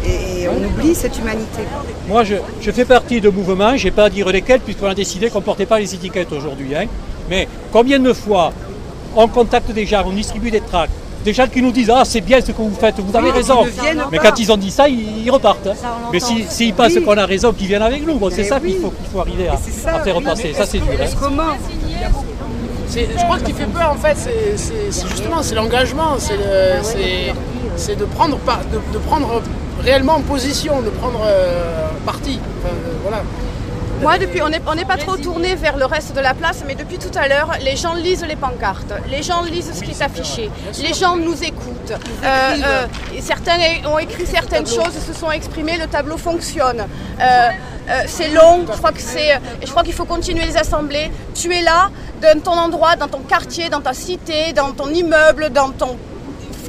et- 0.07 0.43
et 0.43 0.49
on 0.49 0.63
oublie 0.63 0.95
cette 0.95 1.19
humanité. 1.19 1.63
Moi, 2.09 2.25
je, 2.25 2.35
je 2.61 2.71
fais 2.71 2.85
partie 2.85 3.21
de 3.23 3.31
mouvements, 3.31 3.75
je 3.77 3.85
n'ai 3.87 3.91
pas 3.91 4.05
à 4.05 4.11
dire 4.11 4.29
lesquels, 4.29 4.61
puisqu'on 4.61 4.87
a 4.89 4.95
décidé 4.95 5.31
qu'on 5.31 5.39
ne 5.41 5.45
portait 5.45 5.65
pas 5.67 5.79
les 5.81 5.95
étiquettes 5.95 6.31
aujourd'hui. 6.33 6.75
hein. 6.77 6.85
Mais 7.31 7.49
combien 7.73 7.99
de 7.99 8.13
fois 8.13 8.53
on 9.17 9.29
contacte 9.29 9.71
des 9.73 9.87
gens, 9.87 10.03
on 10.07 10.13
distribue 10.13 10.51
des 10.51 10.61
tracts, 10.61 10.93
des 11.27 11.33
gens 11.35 11.47
qui 11.49 11.61
nous 11.61 11.73
disent 11.73 11.91
Ah, 11.95 12.05
c'est 12.05 12.21
bien 12.21 12.41
ce 12.41 12.53
que 12.53 12.62
vous 12.62 12.75
faites, 12.81 12.99
vous 13.01 13.15
avez 13.17 13.31
Oui, 13.31 13.37
raison. 13.41 13.65
Mais 14.12 14.19
quand 14.19 14.39
ils 14.39 14.51
ont 14.53 14.57
dit 14.57 14.71
ça, 14.71 14.89
ils, 14.89 15.25
ils 15.25 15.31
repartent. 15.31 15.69
Mais 16.12 16.21
si- 16.21 16.45
s'ils 16.49 16.73
pensent 16.73 16.95
Oui. 16.95 17.05
qu'on 17.05 17.19
a 17.19 17.27
raison, 17.27 17.53
qu'ils 17.53 17.67
viennent 17.67 17.83
avec 17.83 18.07
nous. 18.07 18.15
Bon, 18.17 18.31
c'est 18.31 18.45
ça 18.45 18.59
oui. 18.62 18.73
qu'il 18.73 18.81
faut, 18.81 18.91
qu'il 18.91 19.09
faut 19.12 19.21
arriver 19.21 19.49
à, 19.49 19.57
c'est 19.62 19.73
ça, 19.73 19.97
à 19.97 20.01
faire 20.05 20.15
repasser. 20.17 20.53
Ça, 20.55 20.65
c'est 20.65 20.79
dur. 20.79 20.89
hein. 21.01 21.07
comment 21.21 21.53
C'est- 22.89 23.09
je 23.19 23.23
crois 23.25 23.37
que 23.39 23.43
ce 23.43 23.47
qui 23.47 23.53
fait 23.53 23.67
peur 23.67 23.91
en 23.91 23.97
fait, 24.05 24.17
c'est- 24.17 25.09
justement 25.09 25.43
c'est 25.43 25.55
l'engagement, 25.57 26.12
c'est 26.19 26.37
le- 26.37 27.95
de 27.97 28.05
prendre 28.05 28.39
de, 28.73 28.79
de 28.95 28.99
prendre 29.05 29.43
réellement 29.83 30.21
position, 30.23 30.81
de 30.81 30.91
prendre 30.91 31.21
euh, 31.27 31.89
parti. 32.07 32.39
Enfin, 32.61 32.73
euh, 32.75 32.93
voilà. 33.03 33.19
Moi, 34.03 34.19
depuis, 34.19 34.43
on 34.43 34.49
n'est 34.49 34.61
on 34.67 34.87
pas 34.87 34.97
trop 34.99 35.17
tourné 35.17 35.55
vers 35.55 35.77
le 35.77 35.87
reste 35.87 36.15
de 36.15 36.21
la 36.21 36.35
place, 36.35 36.63
mais 36.67 36.75
depuis 36.75 36.99
tout 36.99 37.17
à 37.19 37.29
l'heure, 37.29 37.53
les 37.63 37.77
gens 37.77 37.95
lisent 37.95 38.25
les 38.25 38.37
pancartes, 38.37 38.93
les 39.11 39.23
gens 39.23 39.43
lisent 39.43 39.73
ce 39.73 39.83
qui 39.83 39.93
est 39.93 40.03
affiché, 40.03 40.51
les 40.81 40.95
gens 40.95 41.17
nous 41.17 41.43
écoutent. 41.43 41.93
Euh, 41.93 42.25
euh, 42.25 42.87
certains 43.21 43.59
ont 43.87 43.99
écrit 43.99 44.27
certaines 44.27 44.67
choses, 44.67 44.93
se 45.07 45.13
sont 45.13 45.31
exprimés, 45.31 45.79
le 45.79 45.87
tableau 45.87 46.19
fonctionne. 46.19 46.87
Euh, 47.21 47.49
c'est 48.07 48.29
long, 48.29 48.67
je 48.71 48.77
crois 48.77 48.93
que 48.93 49.01
c'est, 49.01 49.31
et 49.63 49.67
je 49.67 49.71
crois 49.71 49.83
qu'il 49.83 49.95
faut 49.95 50.05
continuer 50.05 50.45
les 50.45 50.57
assemblées. 50.57 51.11
Tu 51.35 51.53
es 51.55 51.63
là, 51.63 51.91
dans 52.21 52.41
ton 52.41 52.53
endroit, 52.53 52.97
dans 52.97 53.09
ton 53.09 53.21
quartier, 53.21 53.69
dans 53.69 53.81
ta 53.81 53.95
cité, 53.95 54.53
dans 54.53 54.73
ton 54.73 54.89
immeuble, 54.89 55.51
dans 55.51 55.71
ton 55.71 55.97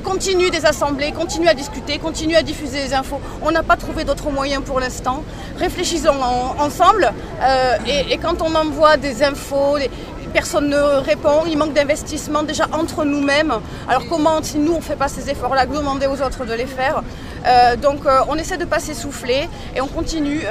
continue 0.02 0.50
des 0.50 0.66
assemblées, 0.66 1.12
continue 1.12 1.48
à 1.48 1.54
discuter, 1.54 1.98
continue 2.00 2.36
à 2.36 2.44
diffuser 2.44 2.80
les 2.84 2.94
infos. 2.94 3.20
On 3.42 3.52
n'a 3.52 3.64
pas 3.64 3.76
trouvé 3.78 4.04
d'autres 4.04 4.30
moyens 4.32 4.64
pour 4.64 4.80
l'instant. 4.80 5.24
Réfléchissons 5.58 6.10
en- 6.22 6.62
ensemble. 6.64 7.12
euh, 7.42 7.76
et, 7.88 8.18
quand 8.18 8.42
on 8.42 8.54
envoie 8.56 8.98
des 8.98 9.24
infos, 9.24 9.78
personne 10.34 10.70
ne 10.70 10.78
répond, 11.12 11.44
il 11.48 11.58
manque 11.58 11.74
d'investissement 11.74 12.44
déjà 12.44 12.66
entre 12.74 13.06
nous-mêmes. 13.06 13.54
Alors 13.88 14.04
comment, 14.10 14.42
si 14.44 14.58
nous 14.60 14.74
on 14.74 14.78
ne 14.78 14.82
fait 14.82 14.96
pas 14.96 15.08
ces 15.08 15.30
efforts-là, 15.30 15.66
demander 15.66 16.08
aux 16.08 16.22
autres 16.22 16.46
de 16.46 16.54
les 16.54 16.66
faire 16.66 17.02
Euh, 17.46 17.76
Donc 17.78 18.06
euh, 18.06 18.20
on 18.28 18.36
essaie 18.36 18.58
de 18.58 18.66
ne 18.66 18.70
pas 18.70 18.80
s'essouffler 18.80 19.48
et 19.76 19.80
on 19.82 19.88
continue. 19.88 20.42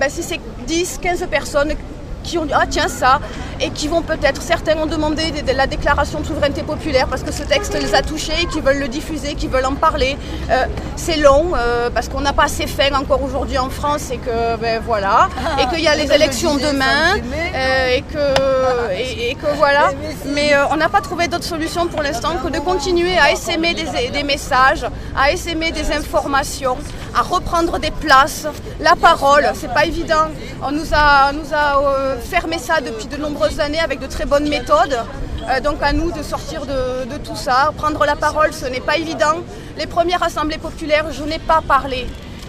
Ben, 0.00 0.08
si 0.10 0.22
c'est 0.22 0.40
10, 0.66 0.98
15 1.00 1.26
personnes 1.30 1.74
qui 2.22 2.38
ont 2.38 2.44
dit 2.44 2.52
ah 2.54 2.64
tiens 2.68 2.88
ça 2.88 3.20
et 3.60 3.70
qui 3.70 3.86
vont 3.88 4.02
peut-être 4.02 4.42
certains 4.42 4.76
ont 4.76 4.86
demandé 4.86 5.30
de, 5.30 5.40
de 5.46 5.56
la 5.56 5.66
déclaration 5.66 6.20
de 6.20 6.26
souveraineté 6.26 6.62
populaire 6.62 7.06
parce 7.06 7.22
que 7.22 7.32
ce 7.32 7.42
texte 7.42 7.74
les 7.80 7.94
a 7.94 8.02
touchés, 8.02 8.46
qui 8.52 8.60
veulent 8.60 8.80
le 8.80 8.88
diffuser, 8.88 9.34
qui 9.34 9.46
veulent 9.46 9.66
en 9.66 9.74
parler. 9.74 10.16
Euh, 10.50 10.64
c'est 10.96 11.16
long 11.16 11.52
euh, 11.54 11.90
parce 11.90 12.08
qu'on 12.08 12.20
n'a 12.20 12.32
pas 12.32 12.44
assez 12.44 12.66
faim 12.66 12.92
encore 12.94 13.22
aujourd'hui 13.22 13.58
en 13.58 13.70
France 13.70 14.10
et 14.10 14.18
que 14.18 14.56
ben 14.56 14.80
voilà 14.84 15.28
et 15.60 15.66
qu'il 15.68 15.80
y 15.80 15.88
a 15.88 15.94
les 15.94 16.12
élections 16.12 16.56
demain 16.56 17.16
euh, 17.54 17.96
et 17.96 18.02
que 18.02 18.92
et, 18.94 19.30
et 19.30 19.34
que 19.34 19.46
voilà. 19.56 19.90
Mais 20.34 20.52
on 20.70 20.76
n'a 20.76 20.88
pas 20.88 21.00
trouvé 21.00 21.28
d'autre 21.28 21.44
solution 21.44 21.86
pour 21.86 22.02
l'instant 22.02 22.36
que 22.42 22.48
de 22.48 22.58
continuer 22.58 23.16
à 23.18 23.32
essaimer 23.32 23.74
des, 23.74 24.10
des 24.10 24.22
messages, 24.22 24.86
à 25.16 25.30
essaimer 25.32 25.70
des 25.72 25.92
informations, 25.92 26.76
à 27.14 27.22
reprendre 27.22 27.78
des 27.78 27.90
places, 27.90 28.46
la 28.80 28.96
parole. 28.96 29.46
C'est 29.54 29.72
pas 29.72 29.84
évident. 29.84 30.26
On 30.62 30.72
nous 30.72 30.88
a, 30.92 31.30
on 31.30 31.34
nous 31.34 31.52
a 31.54 32.11
fermé 32.20 32.58
ça 32.58 32.80
depuis 32.80 33.06
de 33.06 33.16
nombreuses 33.16 33.60
années 33.60 33.80
avec 33.80 33.98
de 34.00 34.06
très 34.06 34.24
bonnes 34.24 34.48
méthodes. 34.48 34.98
Euh, 35.48 35.60
donc 35.60 35.82
à 35.82 35.92
nous 35.92 36.12
de 36.12 36.22
sortir 36.22 36.66
de, 36.66 37.16
tout 37.18 37.36
ça. 37.36 37.72
Prendre 37.76 38.04
la 38.04 38.16
parole, 38.16 38.52
ce 38.52 38.66
n'est 38.66 38.80
pas 38.80 38.96
évident. 38.96 39.36
Les 39.78 39.86
premières 39.86 40.22
assemblées 40.22 40.58
populaires, 40.58 41.06
je 41.10 41.24
n'ai 41.24 41.38
pas 41.38 41.60
parlé. 41.66 42.06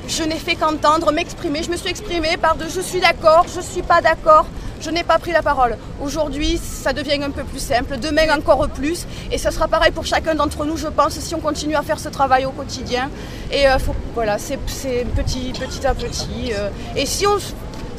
Je 0.08 0.24
n'ai 0.24 0.38
fait 0.38 0.56
qu'entendre, 0.56 1.12
m'exprimer. 1.12 1.64
Je 1.64 1.72
me 1.72 1.78
suis 1.78 1.90
exprimée 1.90 2.38
par 2.38 2.56
de 2.56 2.66
je 2.66 2.82
suis 2.82 3.00
d'accord, 3.00 3.46
je 3.52 3.60
ne 3.60 3.64
suis 3.64 3.82
pas 3.82 4.02
d'accord. 4.02 4.46
Je 4.82 4.90
n'ai 4.90 5.04
pas 5.04 5.18
pris 5.18 5.32
la 5.32 5.42
parole. 5.42 5.78
Aujourd'hui, 6.04 6.60
ça 6.62 6.92
devient 6.92 7.24
un 7.24 7.32
peu 7.32 7.46
plus 7.46 7.60
simple. 7.60 7.98
Demain, 7.98 8.28
encore 8.36 8.68
plus. 8.68 9.06
Et 9.32 9.38
ce 9.38 9.50
sera 9.50 9.70
pareil 9.70 9.92
pour 9.92 10.06
chacun 10.06 10.36
d'entre 10.36 10.66
nous, 10.66 10.76
je 10.76 10.90
pense, 10.90 11.14
si 11.14 11.34
on 11.34 11.40
continue 11.40 11.76
à 11.76 11.84
faire 11.84 12.00
ce 12.00 12.10
travail 12.10 12.46
au 12.46 12.52
quotidien. 12.52 13.10
Et 13.50 13.66
euh, 13.66 13.78
voilà, 14.14 14.38
c'est 14.38 14.58
petit 14.58 15.54
à 15.88 15.94
petit. 15.94 16.52
euh. 16.54 16.70
et 16.98 17.06
si 17.06 17.26
on, 17.26 17.38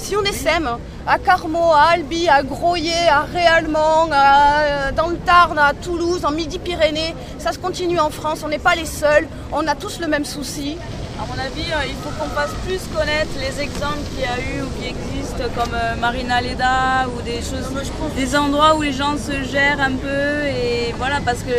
si 0.04 0.16
on 0.16 0.22
essaime 0.24 0.68
à 1.06 1.18
Carmaux, 1.18 1.72
à 1.72 1.92
Albi, 1.94 2.28
à 2.28 2.42
Groyer, 2.42 3.08
à 3.10 3.22
Réalmont, 3.22 4.10
à- 4.12 4.92
dans 4.92 5.08
le 5.08 5.16
Tarn, 5.16 5.58
à 5.58 5.72
Toulouse, 5.72 6.24
en 6.24 6.30
Midi-Pyrénées, 6.30 7.14
ça 7.38 7.52
se 7.52 7.58
continue 7.58 7.98
en 7.98 8.10
France. 8.10 8.40
On 8.44 8.48
n'est 8.48 8.58
pas 8.58 8.74
les 8.74 8.84
seuls. 8.84 9.26
On 9.52 9.66
a 9.66 9.74
tous 9.74 10.00
le 10.00 10.06
même 10.06 10.26
souci. 10.26 10.76
À 11.22 11.24
mon 11.26 11.38
avis, 11.42 11.70
euh, 11.72 11.86
il 11.86 11.94
faut 12.02 12.10
qu'on 12.18 12.28
fasse 12.38 12.50
plus 12.66 12.80
connaître 12.94 13.30
les 13.40 13.62
exemples 13.62 14.00
qu'il 14.10 14.24
y 14.28 14.32
a 14.36 14.38
eu 14.50 14.62
ou 14.62 14.68
qui 14.78 14.88
existent, 14.94 15.44
comme 15.56 15.72
euh, 15.74 15.94
Marina 16.00 16.40
Leda 16.42 17.06
ou 17.16 17.22
des 17.22 17.40
choses, 17.40 17.70
des 18.16 18.36
endroits 18.36 18.74
où 18.76 18.82
les 18.82 18.92
gens 18.92 19.14
se 19.16 19.42
gèrent 19.50 19.80
un 19.80 19.92
peu 19.92 20.46
et 20.46 20.92
voilà, 20.98 21.20
parce 21.24 21.38
que 21.38 21.56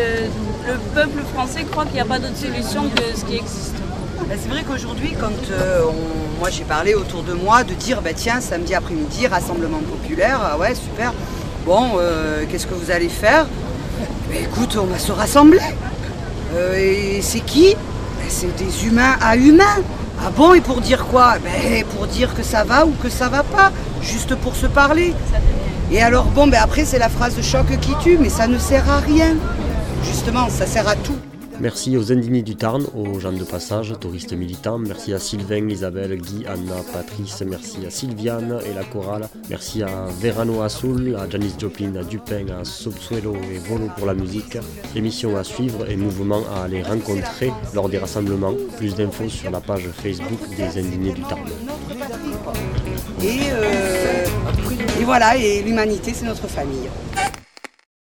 le 0.68 0.78
peuple 0.94 1.24
français 1.34 1.64
croit 1.64 1.86
qu'il 1.86 1.94
n'y 1.96 2.02
a 2.02 2.06
pas 2.06 2.20
d'autre 2.20 2.38
solution 2.38 2.90
que 2.90 3.18
ce 3.18 3.24
qui 3.26 3.38
existe. 3.38 3.76
Bah, 4.28 4.34
C'est 4.42 4.50
vrai 4.50 4.64
qu'aujourd'hui, 4.68 5.14
quand 5.20 5.52
euh, 5.52 5.84
moi 6.40 6.50
j'ai 6.50 6.64
parlé 6.64 6.96
autour 6.96 7.22
de 7.24 7.34
moi 7.34 7.64
de 7.64 7.74
dire 7.74 8.02
bah 8.02 8.12
tiens 8.16 8.42
samedi 8.42 8.74
après-midi 8.74 9.28
rassemblement 9.28 9.80
populaire, 9.80 10.40
ah 10.44 10.58
ouais 10.58 10.74
super. 10.74 11.14
Bon, 11.66 11.94
euh, 11.98 12.44
qu'est-ce 12.50 12.66
que 12.68 12.74
vous 12.74 12.92
allez 12.92 13.10
faire? 13.10 13.46
Bah, 14.30 14.36
Écoute, 14.42 14.78
on 14.82 14.86
va 14.86 14.98
se 14.98 15.12
rassembler. 15.12 15.60
Euh, 16.56 16.76
et 16.78 17.22
c'est 17.22 17.42
qui? 17.42 17.76
C'est 18.28 18.56
des 18.56 18.88
humains 18.88 19.16
à 19.22 19.38
humains. 19.38 19.84
Ah 20.20 20.32
bon 20.36 20.54
Et 20.56 20.62
pour 20.62 20.82
dire 20.82 21.06
quoi? 21.06 21.36
Pour 21.96 22.08
dire 22.08 22.34
que 22.34 22.42
ça 22.42 22.64
va 22.64 22.86
ou 22.86 22.94
que 23.04 23.10
ça 23.10 23.30
va 23.30 23.44
pas, 23.44 23.72
juste 24.02 24.34
pour 24.36 24.56
se 24.56 24.66
parler. 24.66 25.14
Et 25.92 26.02
alors 26.02 26.26
bon, 26.26 26.52
après 26.54 26.86
c'est 26.86 26.98
la 26.98 27.10
phrase 27.10 27.36
de 27.36 27.44
choc 27.44 27.68
qui 27.80 27.94
tue, 28.02 28.18
mais 28.20 28.30
ça 28.30 28.48
ne 28.48 28.58
sert 28.58 28.90
à 28.90 29.00
rien. 29.00 29.36
Justement, 30.04 30.50
ça 30.50 30.66
sert 30.66 30.88
à 30.88 30.96
tout. 30.96 31.18
Merci 31.62 31.98
aux 31.98 32.12
indignés 32.12 32.42
du 32.42 32.56
Tarn, 32.56 32.86
aux 32.96 33.20
gens 33.20 33.32
de 33.32 33.44
passage, 33.44 33.94
touristes 34.00 34.34
militants. 34.34 34.78
Merci 34.78 35.14
à 35.14 35.20
Sylvain, 35.20 35.68
Isabelle, 35.70 36.18
Guy, 36.18 36.46
Anna, 36.48 36.76
Patrice. 36.94 37.44
Merci 37.48 37.86
à 37.86 37.90
Sylviane 37.90 38.60
et 38.66 38.74
la 38.74 38.84
chorale. 38.84 39.28
Merci 39.50 39.82
à 39.82 40.06
Verano 40.20 40.62
Assoul, 40.62 41.16
à 41.16 41.30
Janice 41.30 41.56
Joplin, 41.58 41.96
à 41.96 42.04
Dupin, 42.04 42.46
à 42.60 42.66
Subsuelo 42.66 43.36
et 43.36 43.58
Volo 43.70 43.90
pour 43.98 44.06
la 44.06 44.14
musique. 44.14 44.58
Émission 44.96 45.38
à 45.38 45.44
suivre 45.44 45.90
et 45.90 45.96
mouvement 45.96 46.42
à 46.54 46.66
aller 46.66 46.84
rencontrer 46.84 47.52
lors 47.74 47.90
des 47.90 47.98
rassemblements. 47.98 48.54
Plus 48.78 48.96
d'infos 48.96 49.30
sur 49.30 49.50
la 49.50 49.62
page 49.62 49.88
Facebook 50.04 50.40
des 50.58 50.80
indignés 50.80 51.14
du 51.14 51.22
Tarn. 51.22 51.48
Et, 53.24 53.40
euh, 53.52 54.26
et 55.00 55.04
voilà, 55.04 55.38
et 55.38 55.62
l'humanité, 55.64 56.12
c'est 56.14 56.26
notre 56.26 56.48
famille. 56.48 56.90